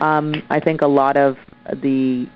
[0.00, 1.36] Um, I think a lot of
[1.82, 2.28] the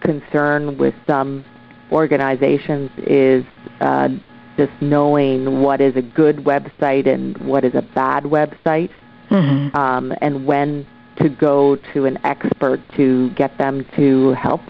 [0.00, 1.44] concern with some
[1.90, 3.44] organizations is
[3.80, 4.08] uh,
[4.56, 8.90] just knowing what is a good website and what is a bad website,
[9.30, 9.76] mm-hmm.
[9.76, 10.86] um, and when
[11.16, 14.60] to go to an expert to get them to help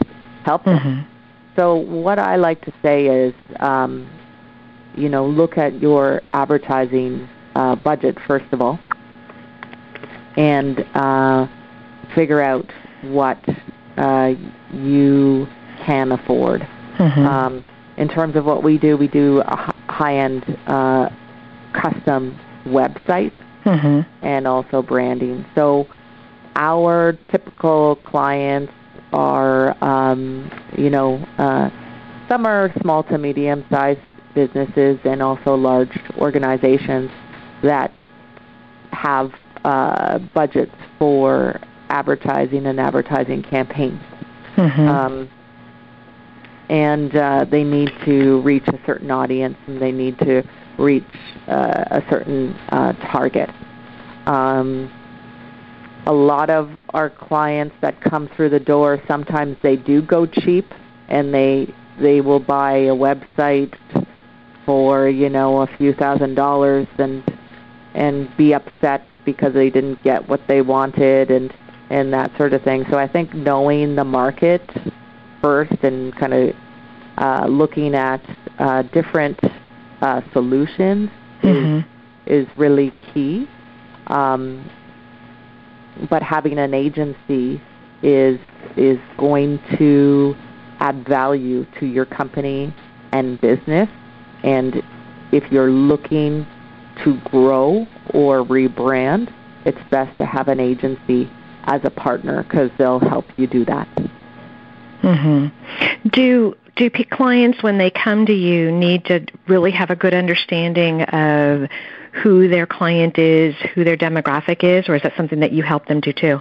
[0.45, 1.07] help them.
[1.59, 4.09] So what I like to say is, um,
[4.95, 8.79] you know, look at your advertising uh, budget first of all,
[10.37, 11.49] and uh,
[12.15, 12.71] figure out
[13.03, 13.43] what
[13.97, 14.35] uh,
[14.73, 15.49] you
[15.85, 16.61] can afford.
[16.61, 17.27] Mm-hmm.
[17.27, 17.65] Um,
[17.97, 21.09] in terms of what we do, we do a high-end uh,
[21.73, 24.25] custom websites mm-hmm.
[24.25, 25.45] and also branding.
[25.57, 25.89] So
[26.55, 28.73] our typical clients
[29.13, 31.71] are, um, you know, uh,
[32.29, 34.01] some are small to medium sized
[34.35, 37.11] businesses and also large organizations
[37.63, 37.93] that
[38.93, 39.33] have
[39.65, 44.01] uh, budgets for advertising and advertising campaigns.
[44.57, 44.89] Mm-hmm.
[44.89, 45.31] Um,
[46.69, 50.43] and uh, they need to reach a certain audience and they need to
[50.79, 51.05] reach
[51.47, 53.49] uh, a certain uh, target.
[54.27, 54.93] Um,
[56.09, 60.67] a lot of our clients that come through the door sometimes they do go cheap
[61.09, 63.75] and they they will buy a website
[64.65, 67.23] for you know a few thousand dollars and
[67.95, 71.53] and be upset because they didn't get what they wanted and
[71.91, 74.63] and that sort of thing so i think knowing the market
[75.43, 76.55] first and kind of
[77.19, 78.23] uh, looking at
[78.61, 79.39] uh, different
[80.01, 81.11] uh, solutions
[81.43, 81.81] mm-hmm.
[82.31, 83.47] is, is really key
[84.07, 84.65] um,
[86.11, 87.61] but having an agency
[88.03, 88.39] is
[88.77, 90.37] is going to
[90.81, 92.73] add value to your company
[93.13, 93.89] and business.
[94.45, 94.83] And
[95.33, 96.47] if you're looking
[97.05, 99.33] to grow or rebrand,
[99.65, 101.31] it's best to have an agency
[101.65, 103.89] as a partner because they'll help you do that.
[105.03, 106.09] Mm-hmm.
[106.09, 111.03] Do do clients when they come to you need to really have a good understanding
[111.03, 111.69] of
[112.13, 115.87] who their client is, who their demographic is, or is that something that you help
[115.87, 116.41] them do too?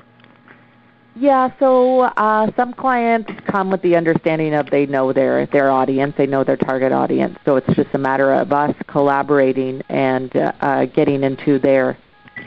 [1.19, 6.13] Yeah, so uh, some clients come with the understanding of they know their their audience,
[6.15, 7.39] they know their target audience.
[7.43, 11.97] So it's just a matter of us collaborating and uh, uh, getting into their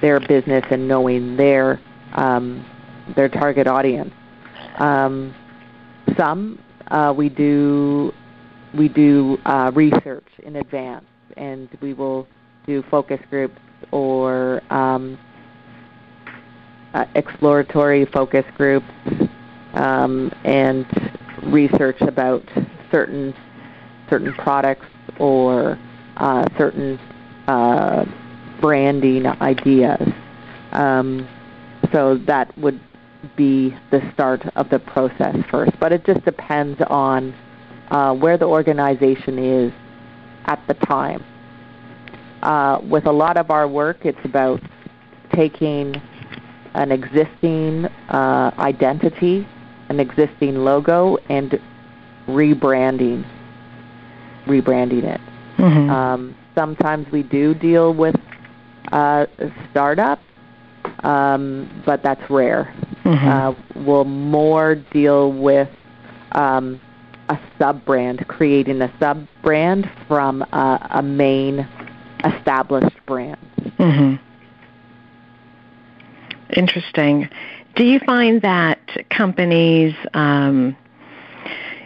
[0.00, 1.80] their business and knowing their
[2.14, 2.64] um,
[3.16, 4.12] their target audience.
[4.78, 5.34] Um,
[6.16, 6.62] some
[6.92, 8.12] uh, we do
[8.78, 11.06] we do uh, research in advance,
[11.36, 12.28] and we will
[12.70, 13.58] do focus groups
[13.90, 15.18] or um,
[16.94, 18.86] uh, exploratory focus groups
[19.74, 20.86] um, and
[21.44, 22.42] research about
[22.92, 23.34] certain
[24.08, 24.86] certain products
[25.18, 25.78] or
[26.16, 26.98] uh, certain
[27.48, 28.04] uh,
[28.60, 30.08] branding ideas.
[30.72, 31.28] Um,
[31.92, 32.80] so that would
[33.36, 35.72] be the start of the process first.
[35.80, 37.34] But it just depends on
[37.90, 39.72] uh, where the organization is
[40.46, 41.24] at the time.
[42.43, 44.61] Uh, with a lot of our work, it's about
[45.34, 45.95] taking
[46.74, 49.47] an existing uh, identity,
[49.88, 51.61] an existing logo, and
[52.26, 53.24] rebranding,
[54.47, 55.20] rebranding it.
[55.59, 55.91] Mm-hmm.
[55.91, 58.16] Um, sometimes we do deal with
[58.93, 59.26] uh,
[59.70, 60.22] startups,
[61.01, 62.74] um, but that's rare.
[63.05, 63.28] Mm-hmm.
[63.28, 65.68] Uh, we'll more deal with
[66.32, 66.80] um,
[67.28, 71.68] a sub brand, creating a sub brand from a, a main
[72.24, 73.38] established brand.
[73.78, 74.16] Mm-hmm.
[76.56, 77.28] Interesting.
[77.76, 78.78] Do you find that
[79.10, 80.76] companies um,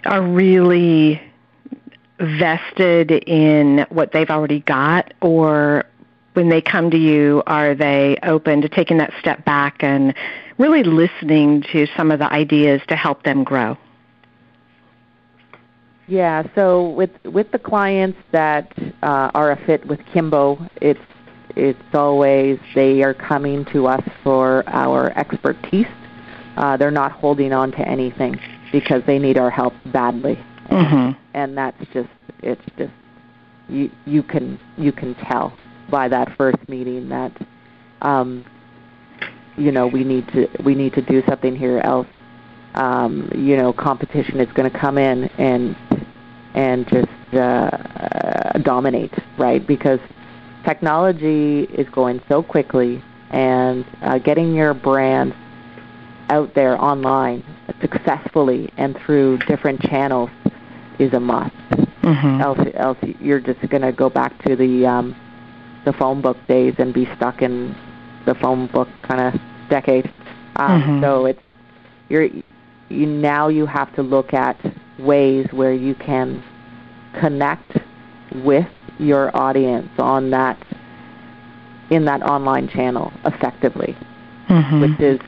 [0.05, 1.20] are really
[2.18, 5.85] vested in what they've already got, or
[6.32, 10.14] when they come to you, are they open to taking that step back and
[10.59, 13.76] really listening to some of the ideas to help them grow?
[16.07, 21.01] Yeah, so with with the clients that uh, are a fit with Kimbo, it's
[21.57, 25.87] it's always they are coming to us for our expertise.
[26.57, 28.39] Uh, they're not holding on to anything
[28.71, 30.39] because they need our help badly,
[30.71, 31.19] mm-hmm.
[31.33, 32.11] and that's just
[32.43, 32.93] it's just
[33.69, 35.57] you you can you can tell
[35.91, 37.33] by that first meeting that
[38.03, 38.45] um,
[39.57, 42.07] you know we need to we need to do something here else
[42.75, 45.77] um, you know competition is going to come in and
[46.55, 47.71] and just uh,
[48.63, 50.01] dominate right because
[50.65, 55.35] technology is going so quickly, and uh, getting your brand
[56.31, 57.45] out there online
[57.81, 60.31] successfully and through different channels
[60.99, 61.55] is a must.
[62.03, 62.41] Mm-hmm.
[62.41, 65.17] Else, else you're just going to go back to the um,
[65.85, 67.75] the phone book days and be stuck in
[68.27, 70.07] the phone book kind of decade.
[70.57, 71.03] Um, mm-hmm.
[71.03, 71.41] So it's
[72.09, 72.29] you're
[72.89, 74.59] you now you have to look at
[74.99, 76.43] ways where you can
[77.21, 77.79] connect
[78.45, 78.69] with
[78.99, 80.59] your audience on that
[81.91, 83.97] in that online channel effectively,
[84.49, 84.81] mm-hmm.
[84.81, 85.21] which is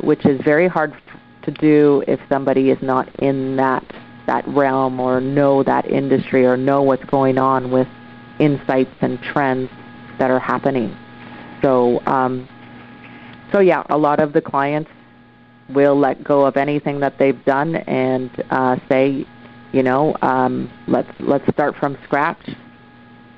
[0.00, 0.94] which is very hard
[1.42, 3.84] to do if somebody is not in that
[4.26, 7.88] that realm or know that industry or know what's going on with
[8.38, 9.70] insights and trends
[10.18, 10.96] that are happening.
[11.62, 12.48] So um,
[13.52, 14.90] so yeah, a lot of the clients
[15.68, 19.26] will let go of anything that they've done and uh, say,
[19.72, 22.48] you know, um, let's let's start from scratch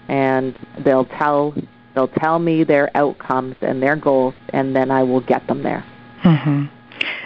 [0.08, 1.54] and they'll tell
[1.94, 5.84] they'll tell me their outcomes and their goals, and then I will get them there.
[6.22, 6.66] Mm-hmm.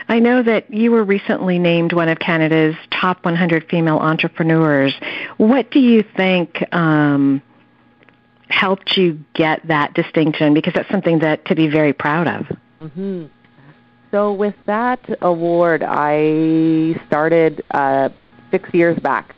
[0.09, 4.95] I know that you were recently named one of Canada's top 100 female entrepreneurs.
[5.37, 7.41] What do you think um,
[8.49, 10.55] helped you get that distinction?
[10.55, 12.57] Because that's something that to be very proud of.
[12.83, 13.27] Mm-hmm.
[14.11, 18.09] So with that award, I started uh,
[18.51, 19.35] six years back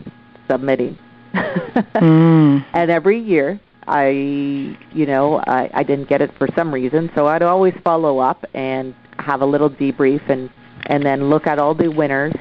[0.49, 0.99] submitting
[1.35, 2.65] mm.
[2.75, 7.27] And every year, I, you know, I, I didn't get it for some reason, so
[7.27, 10.51] I'd always follow up and have a little debrief and
[10.87, 12.33] and then look at all the winners,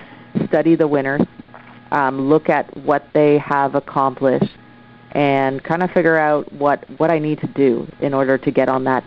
[0.48, 1.22] study the winners,
[1.92, 4.52] um, look at what they have accomplished,
[5.12, 8.68] and kind of figure out what what I need to do in order to get
[8.68, 9.04] on that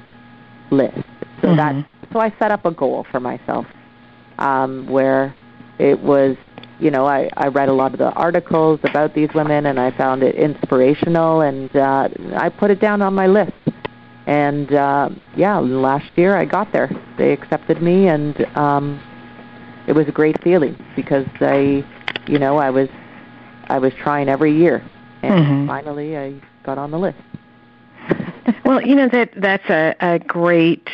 [0.71, 0.97] list.
[1.43, 1.57] So mm-hmm.
[1.57, 3.67] that so I set up a goal for myself
[4.39, 5.35] um, where
[5.79, 6.37] it was
[6.81, 9.91] you know, I, I read a lot of the articles about these women and I
[9.97, 13.53] found it inspirational and uh, I put it down on my list.
[14.27, 16.91] And uh, yeah, last year I got there.
[17.17, 19.01] They accepted me and um,
[19.87, 21.85] it was a great feeling because I,
[22.27, 22.89] you know, I was
[23.69, 24.85] I was trying every year
[25.23, 25.67] and mm-hmm.
[25.69, 27.19] finally I got on the list.
[28.65, 30.89] well, you know that that's a, a great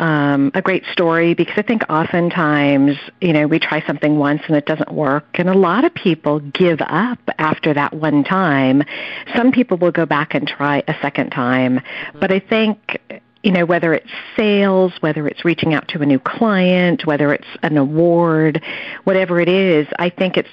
[0.00, 4.56] um, a great story because I think oftentimes, you know, we try something once and
[4.56, 8.82] it doesn't work, and a lot of people give up after that one time.
[9.34, 11.80] Some people will go back and try a second time,
[12.14, 13.00] but I think
[13.42, 17.46] you know, whether it's sales, whether it's reaching out to a new client, whether it's
[17.62, 18.60] an award,
[19.04, 20.48] whatever it is, I think it's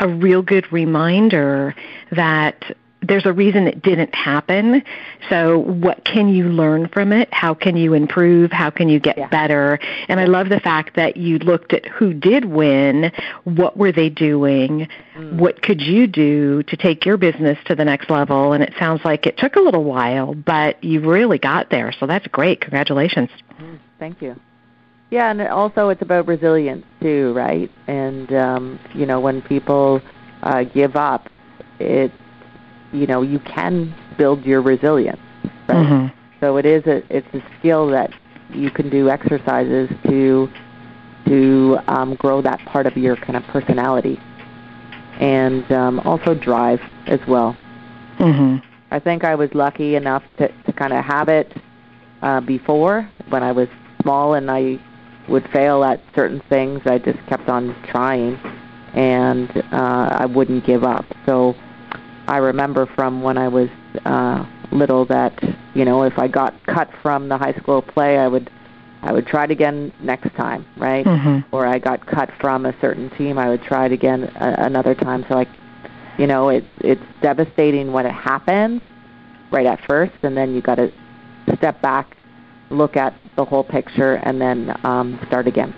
[0.00, 1.74] a real good reminder
[2.12, 4.82] that there's a reason it didn't happen.
[5.28, 7.28] So what can you learn from it?
[7.32, 8.50] How can you improve?
[8.50, 9.28] How can you get yeah.
[9.28, 9.78] better?
[10.08, 13.12] And I love the fact that you looked at who did win,
[13.44, 15.38] what were they doing, mm.
[15.38, 18.52] what could you do to take your business to the next level?
[18.52, 21.92] And it sounds like it took a little while, but you really got there.
[21.92, 22.60] So that's great.
[22.60, 23.30] Congratulations.
[23.60, 24.38] Mm, thank you.
[25.10, 27.70] Yeah, and also it's about resilience too, right?
[27.86, 30.02] And um, you know, when people
[30.42, 31.30] uh, give up,
[31.78, 32.12] it
[32.92, 35.20] you know you can build your resilience
[35.68, 36.18] right mm-hmm.
[36.40, 38.10] so it is a it's a skill that
[38.50, 40.48] you can do exercises to
[41.26, 44.18] to um, grow that part of your kind of personality
[45.20, 47.56] and um, also drive as well
[48.18, 48.56] mm-hmm.
[48.90, 51.52] i think i was lucky enough to, to kind of have it
[52.22, 53.68] uh, before when i was
[54.02, 54.78] small and i
[55.28, 58.36] would fail at certain things i just kept on trying
[58.94, 61.54] and uh, i wouldn't give up so
[62.28, 63.70] I remember from when I was
[64.04, 65.42] uh, little that
[65.74, 68.50] you know if I got cut from the high school play, I would
[69.02, 71.06] I would try it again next time, right?
[71.06, 71.54] Mm-hmm.
[71.54, 74.94] Or I got cut from a certain team, I would try it again uh, another
[74.94, 75.24] time.
[75.28, 75.48] So like,
[76.18, 78.82] you know, it's it's devastating when it happens
[79.50, 80.92] right at first, and then you got to
[81.56, 82.14] step back,
[82.68, 85.74] look at the whole picture, and then um, start again.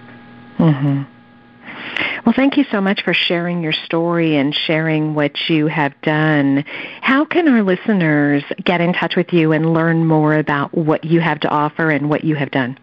[0.58, 1.02] Mm-hmm.
[2.24, 6.64] Well, thank you so much for sharing your story and sharing what you have done.
[7.00, 11.20] How can our listeners get in touch with you and learn more about what you
[11.20, 12.78] have to offer and what you have done?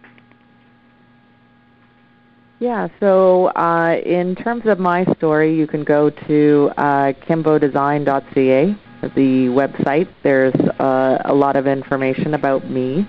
[2.60, 8.76] Yeah, so uh, in terms of my story, you can go to uh, kimbodesign.ca,
[9.14, 10.08] the website.
[10.24, 13.06] There's uh, a lot of information about me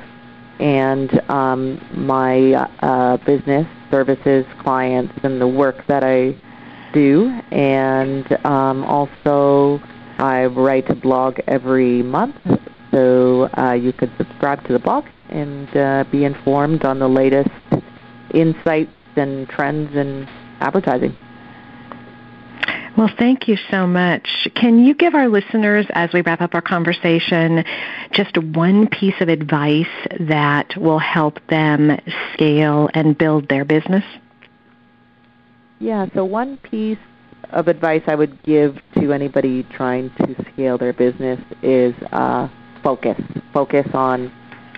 [0.60, 6.36] and um, my uh, business services, clients, and the work that I
[6.94, 7.30] do.
[7.52, 9.80] And um, also,
[10.18, 12.36] I write a blog every month,
[12.92, 17.50] so uh, you could subscribe to the blog and uh, be informed on the latest
[18.34, 20.28] insights and trends in
[20.60, 21.16] advertising.
[22.98, 24.48] Well, thank you so much.
[24.56, 27.64] Can you give our listeners, as we wrap up our conversation,
[28.12, 29.88] just one piece of advice
[30.20, 32.00] that will help them
[32.34, 34.04] scale and build their business?
[35.80, 36.98] Yeah, so one piece
[37.52, 42.50] of advice I would give to anybody trying to scale their business is uh,
[42.84, 43.20] focus.
[43.54, 44.32] Focus on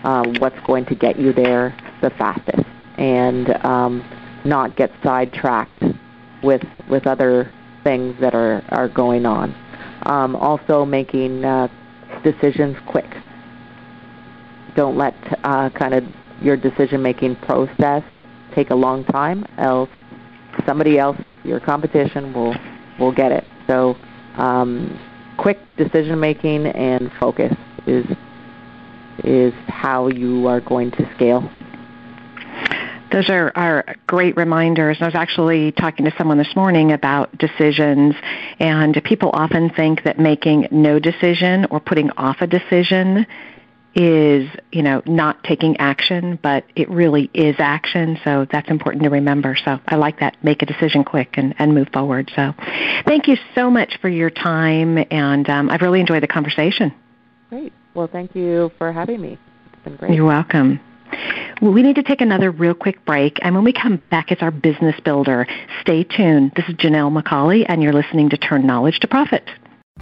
[0.04, 4.04] um, what's going to get you there the fastest, and um,
[4.46, 5.84] not get sidetracked
[6.44, 7.52] with with other
[7.84, 9.56] things that are, are going on.
[10.04, 11.68] Um, also, making uh,
[12.24, 13.10] decisions quick.
[14.76, 15.14] Don't let
[15.44, 16.04] uh, kind of
[16.42, 18.04] your decision making process
[18.56, 19.90] take a long time, else
[20.66, 22.56] somebody else, your competition, will
[23.00, 23.46] will get it.
[23.68, 23.96] So,
[24.36, 25.00] um,
[25.38, 27.54] quick decision making and focus
[27.88, 28.06] is
[29.24, 31.50] is how you are going to scale
[33.12, 34.98] those are, are great reminders.
[35.02, 38.16] I was actually talking to someone this morning about decisions,
[38.60, 43.26] and people often think that making no decision or putting off a decision
[43.94, 48.18] is, you know, not taking action, but it really is action.
[48.24, 49.58] So that's important to remember.
[49.64, 50.42] So I like that.
[50.44, 52.32] Make a decision quick and, and move forward.
[52.36, 52.54] So
[53.06, 56.94] thank you so much for your time, and um, I've really enjoyed the conversation.
[57.50, 57.74] Great.
[57.94, 59.38] Well, thank you for having me.
[59.74, 60.14] It's been great.
[60.14, 60.80] You're welcome.
[61.62, 64.42] Well, we need to take another real quick break, and when we come back, it's
[64.42, 65.48] our business builder.
[65.82, 66.54] Stay tuned.
[66.56, 69.44] This is Janelle McCauley, and you're listening to Turn Knowledge to Profit.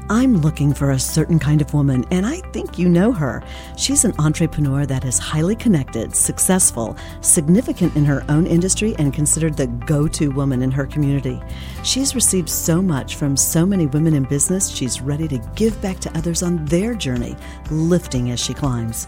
[0.07, 3.43] I'm looking for a certain kind of woman, and I think you know her.
[3.77, 9.55] She's an entrepreneur that is highly connected, successful, significant in her own industry, and considered
[9.55, 11.39] the go to woman in her community.
[11.83, 15.99] She's received so much from so many women in business, she's ready to give back
[15.99, 17.35] to others on their journey,
[17.69, 19.07] lifting as she climbs.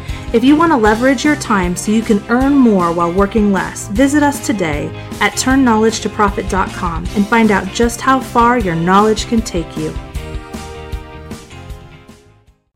[0.33, 3.89] If you want to leverage your time so you can earn more while working less,
[3.89, 4.87] visit us today
[5.19, 9.93] at turnknowledgetoprofit.com and find out just how far your knowledge can take you.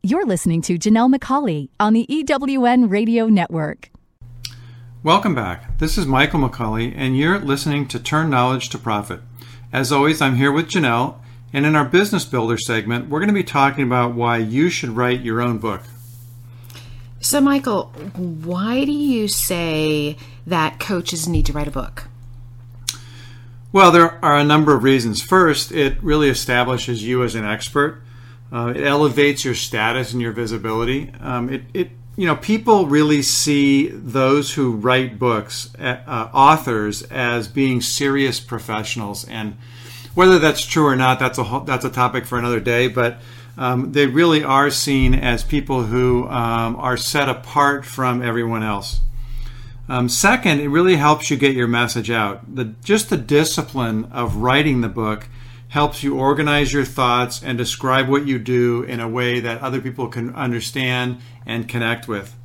[0.04, 3.90] You're listening to Janelle McCauley on the EWN Radio Network.
[5.02, 5.78] Welcome back.
[5.78, 9.22] This is Michael McCauley, and you're listening to Turn Knowledge to Profit.
[9.72, 11.20] As always, I'm here with Janelle,
[11.54, 14.90] and in our Business Builder segment, we're going to be talking about why you should
[14.90, 15.84] write your own book.
[17.26, 20.16] So, Michael, why do you say
[20.46, 22.08] that coaches need to write a book?
[23.72, 25.24] Well, there are a number of reasons.
[25.24, 28.04] First, it really establishes you as an expert.
[28.54, 31.12] Uh, it elevates your status and your visibility.
[31.20, 37.02] Um, it, it, you know, people really see those who write books, uh, uh, authors,
[37.02, 39.58] as being serious professionals, and
[40.14, 42.88] whether that's true or not, that's a that's a topic for another day.
[42.88, 43.18] But
[43.58, 49.02] um, they really are seen as people who um, are set apart from everyone else.
[49.88, 52.56] Um, second, it really helps you get your message out.
[52.56, 55.28] The, just the discipline of writing the book
[55.70, 59.82] helps you organize your thoughts and describe what you do in a way that other
[59.82, 62.36] people can understand and connect with.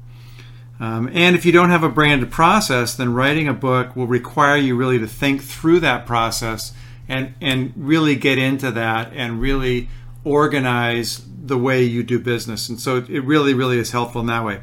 [0.79, 4.57] Um, and if you don't have a branded process, then writing a book will require
[4.57, 6.73] you really to think through that process
[7.09, 9.89] and, and really get into that and really
[10.25, 12.69] organize the way you do business.
[12.69, 14.61] And so it really, really is helpful in that way.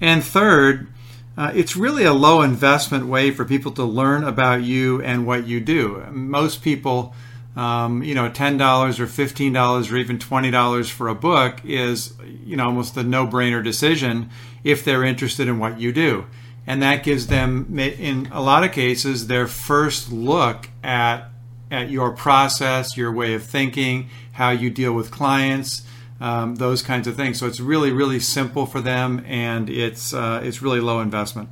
[0.00, 0.88] And third,
[1.36, 5.46] uh, it's really a low investment way for people to learn about you and what
[5.46, 6.04] you do.
[6.10, 7.14] Most people,
[7.56, 11.60] um, you know, ten dollars or fifteen dollars or even twenty dollars for a book
[11.64, 14.30] is, you know, almost a no-brainer decision
[14.64, 16.26] if they're interested in what you do,
[16.66, 21.29] and that gives them, in a lot of cases, their first look at
[21.70, 25.82] at your process, your way of thinking, how you deal with clients,
[26.20, 27.38] um, those kinds of things.
[27.38, 31.48] So it's really, really simple for them, and it's uh, it's really low investment.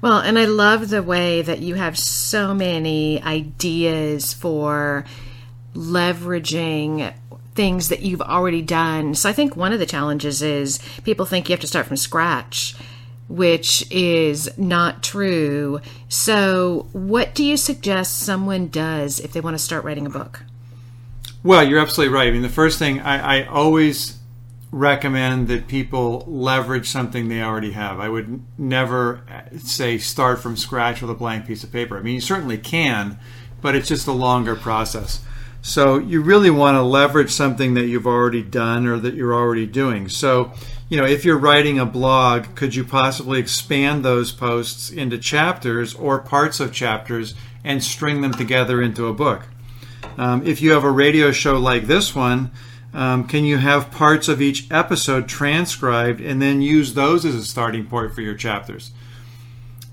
[0.00, 5.04] Well, and I love the way that you have so many ideas for
[5.74, 7.12] leveraging
[7.54, 9.16] things that you've already done.
[9.16, 11.96] So I think one of the challenges is people think you have to start from
[11.96, 12.76] scratch
[13.28, 15.80] which is not true.
[16.08, 20.44] So, what do you suggest someone does if they want to start writing a book?
[21.42, 22.28] Well, you're absolutely right.
[22.28, 24.18] I mean, the first thing I, I always
[24.70, 28.00] recommend that people leverage something they already have.
[28.00, 29.22] I would never
[29.58, 31.96] say start from scratch with a blank piece of paper.
[31.96, 33.18] I mean, you certainly can,
[33.62, 35.24] but it's just a longer process.
[35.60, 39.66] So, you really want to leverage something that you've already done or that you're already
[39.66, 40.08] doing.
[40.08, 40.52] So,
[40.88, 45.94] you know, if you're writing a blog, could you possibly expand those posts into chapters
[45.94, 49.48] or parts of chapters and string them together into a book?
[50.16, 52.50] Um, if you have a radio show like this one,
[52.94, 57.44] um, can you have parts of each episode transcribed and then use those as a
[57.44, 58.92] starting point for your chapters?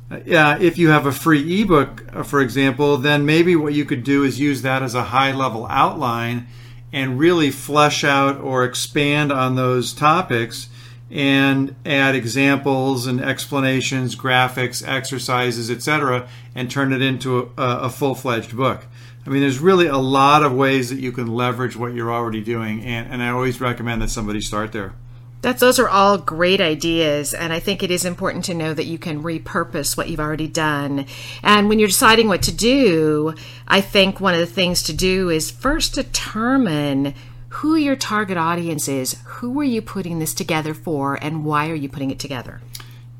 [0.09, 4.03] Uh, if you have a free ebook, uh, for example, then maybe what you could
[4.03, 6.47] do is use that as a high level outline
[6.93, 10.69] and really flesh out or expand on those topics
[11.11, 18.15] and add examples and explanations, graphics, exercises, etc., and turn it into a, a full
[18.15, 18.85] fledged book.
[19.25, 22.41] I mean, there's really a lot of ways that you can leverage what you're already
[22.41, 24.93] doing, and, and I always recommend that somebody start there.
[25.41, 28.85] That's those are all great ideas, and I think it is important to know that
[28.85, 31.05] you can repurpose what you've already done.
[31.43, 33.35] And when you're deciding what to do,
[33.67, 37.13] I think one of the things to do is first determine
[37.55, 39.15] who your target audience is.
[39.25, 42.61] Who are you putting this together for, and why are you putting it together?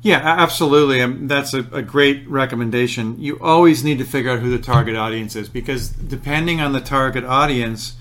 [0.02, 1.26] Yeah, absolutely.
[1.26, 3.18] That's a, a, great recommendation.
[3.18, 6.82] You always need to figure out who the target audience is because depending on the
[6.82, 7.96] target audience,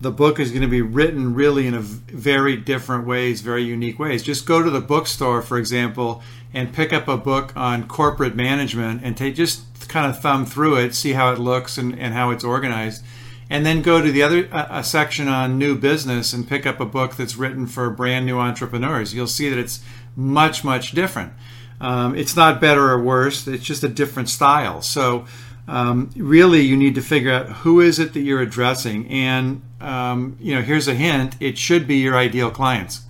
[0.00, 3.98] the book is going to be written really in a very different ways, very unique
[3.98, 4.22] ways.
[4.22, 6.22] Just go to the bookstore, for example,
[6.52, 10.76] and pick up a book on corporate management and take just kind of thumb through
[10.76, 13.02] it, see how it looks and, and how it's organized
[13.50, 16.86] and then go to the other a section on new business and pick up a
[16.86, 19.14] book that's written for brand new entrepreneurs.
[19.14, 19.80] You'll see that it's
[20.16, 21.32] much much different.
[21.80, 23.46] Um, it's not better or worse.
[23.46, 24.82] It's just a different style.
[24.82, 25.26] So
[25.68, 30.36] um, really, you need to figure out who is it that you're addressing, and um,
[30.40, 33.02] you know, here's a hint: it should be your ideal clients.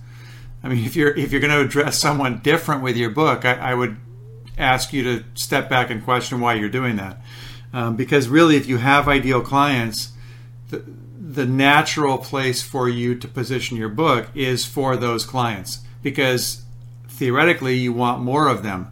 [0.63, 3.53] I mean, if you're if you're going to address someone different with your book, I,
[3.53, 3.97] I would
[4.57, 7.21] ask you to step back and question why you're doing that.
[7.71, 10.11] Um, because really, if you have ideal clients,
[10.69, 16.63] the, natural place for you to position your book is for those clients because
[17.07, 18.91] theoretically you want more of them.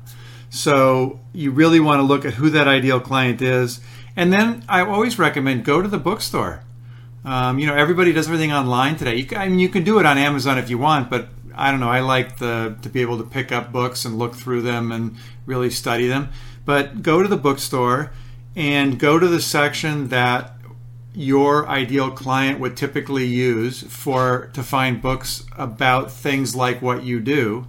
[0.49, 3.79] So you really want to look at who that ideal client is.
[4.15, 6.63] And then I always recommend go to the bookstore.
[7.25, 9.15] Um, you know, everybody does everything online today.
[9.15, 11.71] You can, I mean, you can do it on Amazon if you want, but I
[11.71, 11.89] don't know.
[11.89, 15.17] I like the to be able to pick up books and look through them and
[15.45, 16.29] really study them.
[16.65, 18.11] But go to the bookstore
[18.55, 20.56] and go to the section that
[21.17, 27.19] your ideal client would typically use for to find books about things like what you
[27.19, 27.65] do.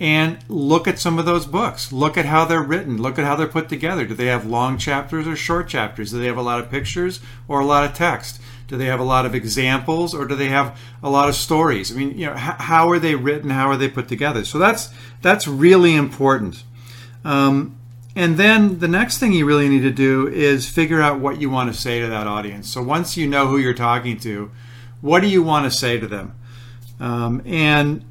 [0.00, 1.92] And look at some of those books.
[1.92, 3.00] Look at how they're written.
[3.00, 4.04] Look at how they're put together.
[4.04, 6.10] Do they have long chapters or short chapters?
[6.10, 8.40] Do they have a lot of pictures or a lot of text?
[8.66, 11.92] Do they have a lot of examples or do they have a lot of stories?
[11.92, 13.50] I mean you know how are they written?
[13.50, 14.44] How are they put together?
[14.44, 14.88] So that's
[15.20, 16.64] that's really important.
[17.24, 17.76] Um,
[18.14, 21.48] and then the next thing you really need to do is figure out what you
[21.48, 22.68] want to say to that audience.
[22.68, 24.50] So once you know who you're talking to,
[25.00, 26.34] what do you want to say to them?
[27.00, 28.04] Um, and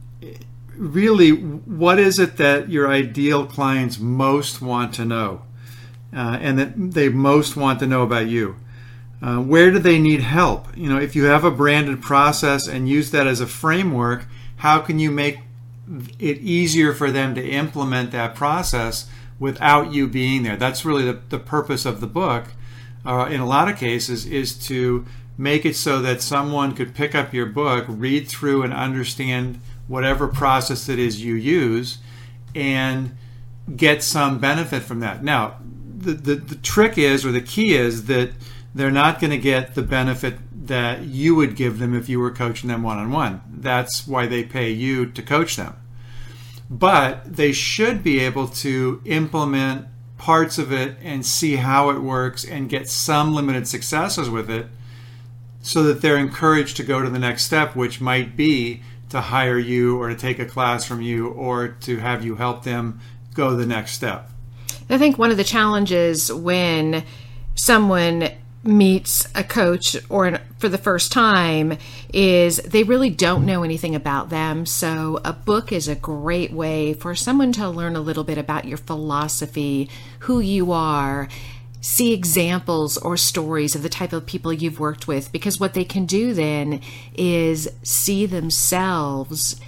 [0.75, 5.43] really, what is it that your ideal clients most want to know?
[6.13, 8.57] Uh, and that they most want to know about you?
[9.21, 10.75] Uh, where do they need help?
[10.75, 14.25] You know, if you have a branded process and use that as a framework,
[14.57, 15.39] how can you make
[16.19, 19.07] it easier for them to implement that process
[19.41, 20.55] without you being there.
[20.55, 22.45] That's really the, the purpose of the book,
[23.03, 25.03] uh, in a lot of cases, is to
[25.35, 30.27] make it so that someone could pick up your book, read through, and understand whatever
[30.27, 31.97] process it is you use,
[32.53, 33.17] and
[33.75, 35.23] get some benefit from that.
[35.23, 35.55] Now,
[35.97, 38.29] the, the, the trick is, or the key is, that
[38.75, 40.35] they're not going to get the benefit
[40.67, 43.41] that you would give them if you were coaching them one on one.
[43.51, 45.80] That's why they pay you to coach them
[46.71, 49.85] but they should be able to implement
[50.17, 54.67] parts of it and see how it works and get some limited successes with it
[55.61, 59.59] so that they're encouraged to go to the next step, which might be to hire
[59.59, 63.01] you or to take a class from you or to have you help them
[63.33, 64.29] go the next step.
[64.89, 67.03] I think one of the challenges when
[67.55, 68.29] someone
[68.63, 71.77] meets a coach or for the first time
[72.13, 74.65] is they really don't know anything about them.
[74.65, 78.65] So, a book is a great way for someone to learn a little bit about
[78.65, 79.89] your philosophy,
[80.19, 81.27] who you are,
[81.81, 85.85] see examples or stories of the type of people you've worked with, because what they
[85.85, 86.81] can do then
[87.15, 89.59] is see themselves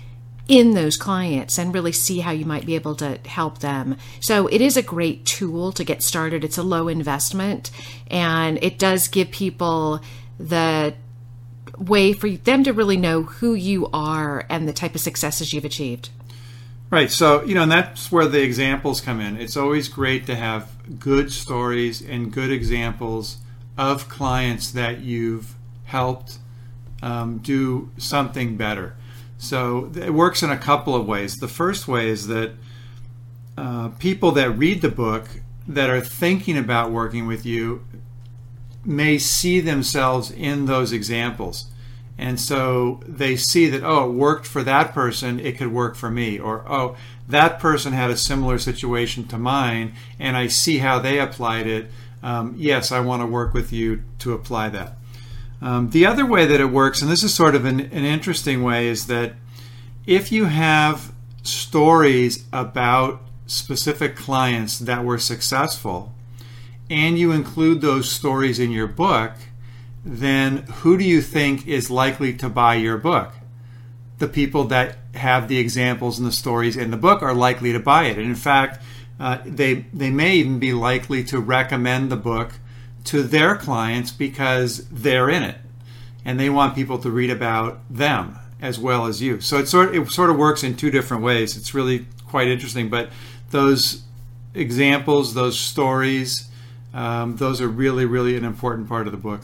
[0.48, 3.96] in those clients and really see how you might be able to help them.
[4.20, 6.44] So it is a great tool to get started.
[6.44, 7.72] It's a low investment
[8.08, 10.02] and it does give people
[10.38, 10.94] the
[11.78, 15.66] way for them to really know who you are and the type of successes you've
[15.66, 16.10] achieved.
[16.90, 17.10] Right.
[17.10, 19.38] So, you know, and that's where the examples come in.
[19.38, 20.70] It's always great to have
[21.00, 23.38] good stories and good examples
[23.78, 26.38] of clients that you've helped
[27.02, 28.96] um, do something better.
[29.44, 31.40] So it works in a couple of ways.
[31.40, 32.54] The first way is that
[33.58, 35.28] uh, people that read the book
[35.68, 37.86] that are thinking about working with you
[38.86, 41.66] may see themselves in those examples.
[42.18, 46.10] And so they see that, oh, it worked for that person, it could work for
[46.10, 46.40] me.
[46.40, 46.96] Or, oh,
[47.28, 51.92] that person had a similar situation to mine, and I see how they applied it.
[52.22, 54.98] Um, yes, I want to work with you to apply that.
[55.64, 58.64] Um, the other way that it works, and this is sort of an, an interesting
[58.64, 59.32] way, is that
[60.06, 66.14] if you have stories about specific clients that were successful
[66.90, 69.32] and you include those stories in your book,
[70.04, 73.32] then who do you think is likely to buy your book?
[74.18, 77.80] The people that have the examples and the stories in the book are likely to
[77.80, 78.18] buy it.
[78.18, 78.84] And in fact,
[79.18, 82.56] uh, they, they may even be likely to recommend the book
[83.06, 85.58] to their clients because they're in it
[86.26, 89.42] and they want people to read about them as well as you.
[89.42, 91.58] So it sort it sort of works in two different ways.
[91.58, 92.90] It's really quite interesting.
[92.90, 93.10] But
[93.52, 94.04] those
[94.54, 96.50] examples, those stories,
[96.94, 99.42] um, those are really really an important part of the book.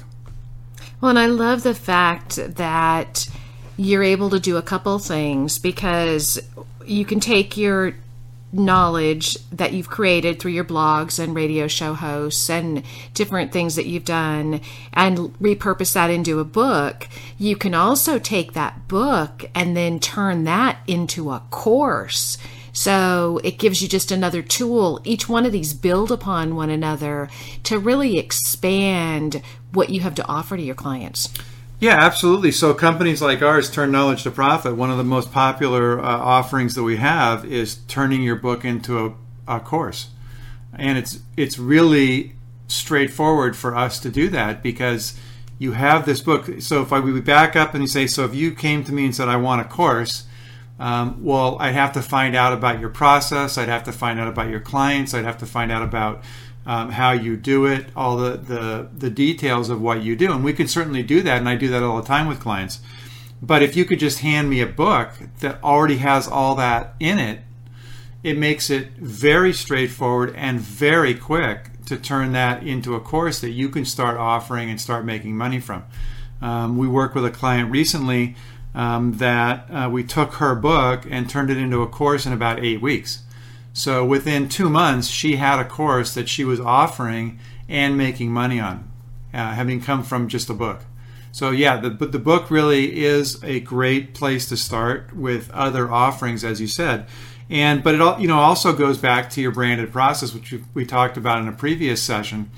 [1.01, 3.29] Well, and I love the fact that
[3.77, 6.41] you're able to do a couple things because
[6.85, 7.95] you can take your
[8.51, 12.83] knowledge that you've created through your blogs and radio show hosts and
[13.13, 14.61] different things that you've done
[14.93, 20.43] and repurpose that into a book, you can also take that book and then turn
[20.45, 22.37] that into a course.
[22.71, 25.01] So it gives you just another tool.
[25.03, 27.29] Each one of these build upon one another
[27.63, 29.41] to really expand
[29.73, 31.29] what you have to offer to your clients.
[31.79, 32.51] Yeah, absolutely.
[32.51, 34.75] So companies like ours turn knowledge to profit.
[34.75, 39.15] One of the most popular uh, offerings that we have is turning your book into
[39.47, 40.09] a, a course,
[40.73, 42.33] and it's it's really
[42.67, 45.17] straightforward for us to do that because
[45.57, 46.49] you have this book.
[46.59, 49.05] So if I we back up and you say, so if you came to me
[49.05, 50.25] and said, I want a course,
[50.79, 53.57] um, well, I'd have to find out about your process.
[53.57, 55.13] I'd have to find out about your clients.
[55.13, 56.23] I'd have to find out about
[56.65, 60.31] um, how you do it, all the, the, the details of what you do.
[60.31, 62.79] And we can certainly do that, and I do that all the time with clients.
[63.41, 67.19] But if you could just hand me a book that already has all that in
[67.19, 67.39] it,
[68.21, 73.51] it makes it very straightforward and very quick to turn that into a course that
[73.51, 75.85] you can start offering and start making money from.
[76.41, 78.35] Um, we worked with a client recently
[78.75, 82.63] um, that uh, we took her book and turned it into a course in about
[82.63, 83.23] eight weeks.
[83.79, 88.59] So within two months, she had a course that she was offering and making money
[88.59, 88.91] on,
[89.33, 90.81] uh, having come from just a book.
[91.31, 96.43] So yeah, the the book really is a great place to start with other offerings,
[96.43, 97.07] as you said,
[97.49, 100.85] and but it all you know also goes back to your branded process, which we
[100.85, 102.51] talked about in a previous session.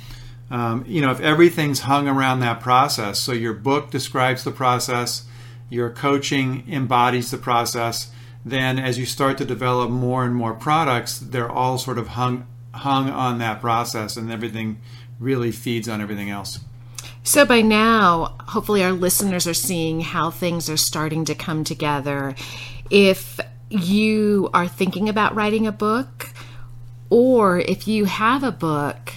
[0.49, 5.26] Um, you know, if everything's hung around that process, so your book describes the process,
[5.69, 8.09] your coaching embodies the process,
[8.46, 12.48] then as you start to develop more and more products, they're all sort of hung
[12.74, 14.80] hung on that process, and everything
[15.20, 16.60] really feeds on everything else.
[17.24, 22.36] So by now, hopefully, our listeners are seeing how things are starting to come together.
[22.89, 23.39] If
[23.70, 26.30] you are thinking about writing a book,
[27.10, 29.14] or if you have a book,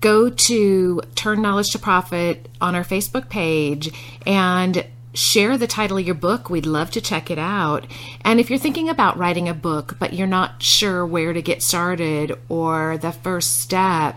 [0.00, 3.92] go to Turn Knowledge to Profit on our Facebook page
[4.26, 4.84] and
[5.20, 6.48] share the title of your book.
[6.48, 7.86] We'd love to check it out.
[8.24, 11.62] And if you're thinking about writing a book, but you're not sure where to get
[11.62, 14.16] started or the first step,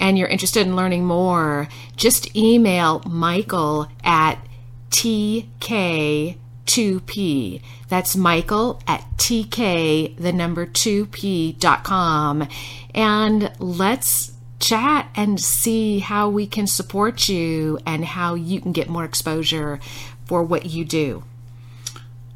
[0.00, 4.38] and you're interested in learning more, just email Michael at
[4.90, 7.62] TK2P.
[7.88, 12.48] That's Michael at TK, the number 2P.com.
[12.94, 14.33] And let's
[14.68, 19.78] chat and see how we can support you and how you can get more exposure
[20.24, 21.22] for what you do.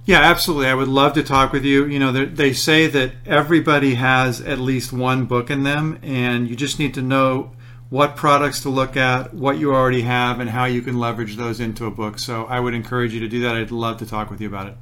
[0.05, 0.69] Yeah, absolutely.
[0.69, 1.85] I would love to talk with you.
[1.85, 6.57] You know, they say that everybody has at least one book in them, and you
[6.57, 7.53] just need to know
[7.91, 11.61] what products to look at, what you already have, and how you can leverage those
[11.61, 12.19] into a book.
[12.19, 13.55] So I would encourage you to do that.
[13.55, 14.77] I'd love to talk with you about it.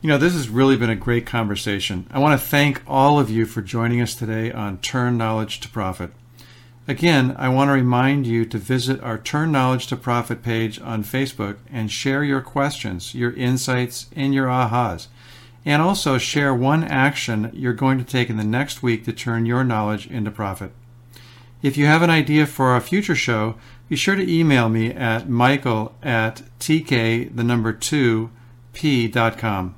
[0.00, 2.06] You know, this has really been a great conversation.
[2.12, 5.68] I want to thank all of you for joining us today on Turn Knowledge to
[5.68, 6.12] Profit.
[6.86, 11.02] Again, I want to remind you to visit our Turn Knowledge to Profit page on
[11.02, 15.08] Facebook and share your questions, your insights, and your ahas.
[15.64, 19.46] And also share one action you're going to take in the next week to turn
[19.46, 20.70] your knowledge into profit.
[21.60, 23.56] If you have an idea for a future show,
[23.88, 28.30] be sure to email me at michael at tk, the number 2,
[28.72, 29.74] p.com.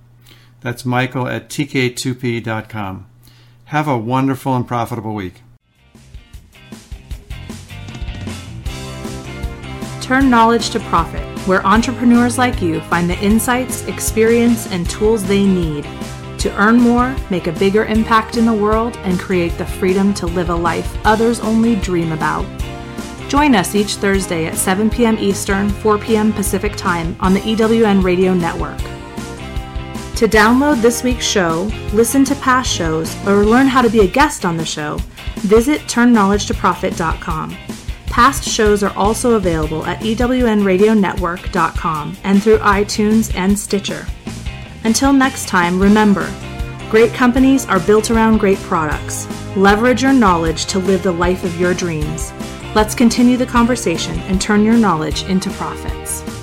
[0.60, 3.06] That's Michael at tk2p.com.
[3.66, 5.42] Have a wonderful and profitable week.
[10.00, 15.46] Turn knowledge to profit, where entrepreneurs like you find the insights, experience, and tools they
[15.46, 15.86] need
[16.40, 20.26] to earn more, make a bigger impact in the world, and create the freedom to
[20.26, 22.46] live a life others only dream about.
[23.28, 25.18] Join us each Thursday at 7 p.m.
[25.18, 26.32] Eastern, 4 p.m.
[26.32, 28.80] Pacific Time on the EWN Radio Network.
[30.20, 34.06] To download this week's show, listen to past shows, or learn how to be a
[34.06, 34.98] guest on the show,
[35.36, 37.56] visit turnknowledgetoprofit.com.
[38.04, 44.06] Past shows are also available at ewnradionetwork.com and through iTunes and Stitcher.
[44.84, 46.30] Until next time, remember
[46.90, 49.26] great companies are built around great products.
[49.56, 52.30] Leverage your knowledge to live the life of your dreams.
[52.74, 56.39] Let's continue the conversation and turn your knowledge into profits.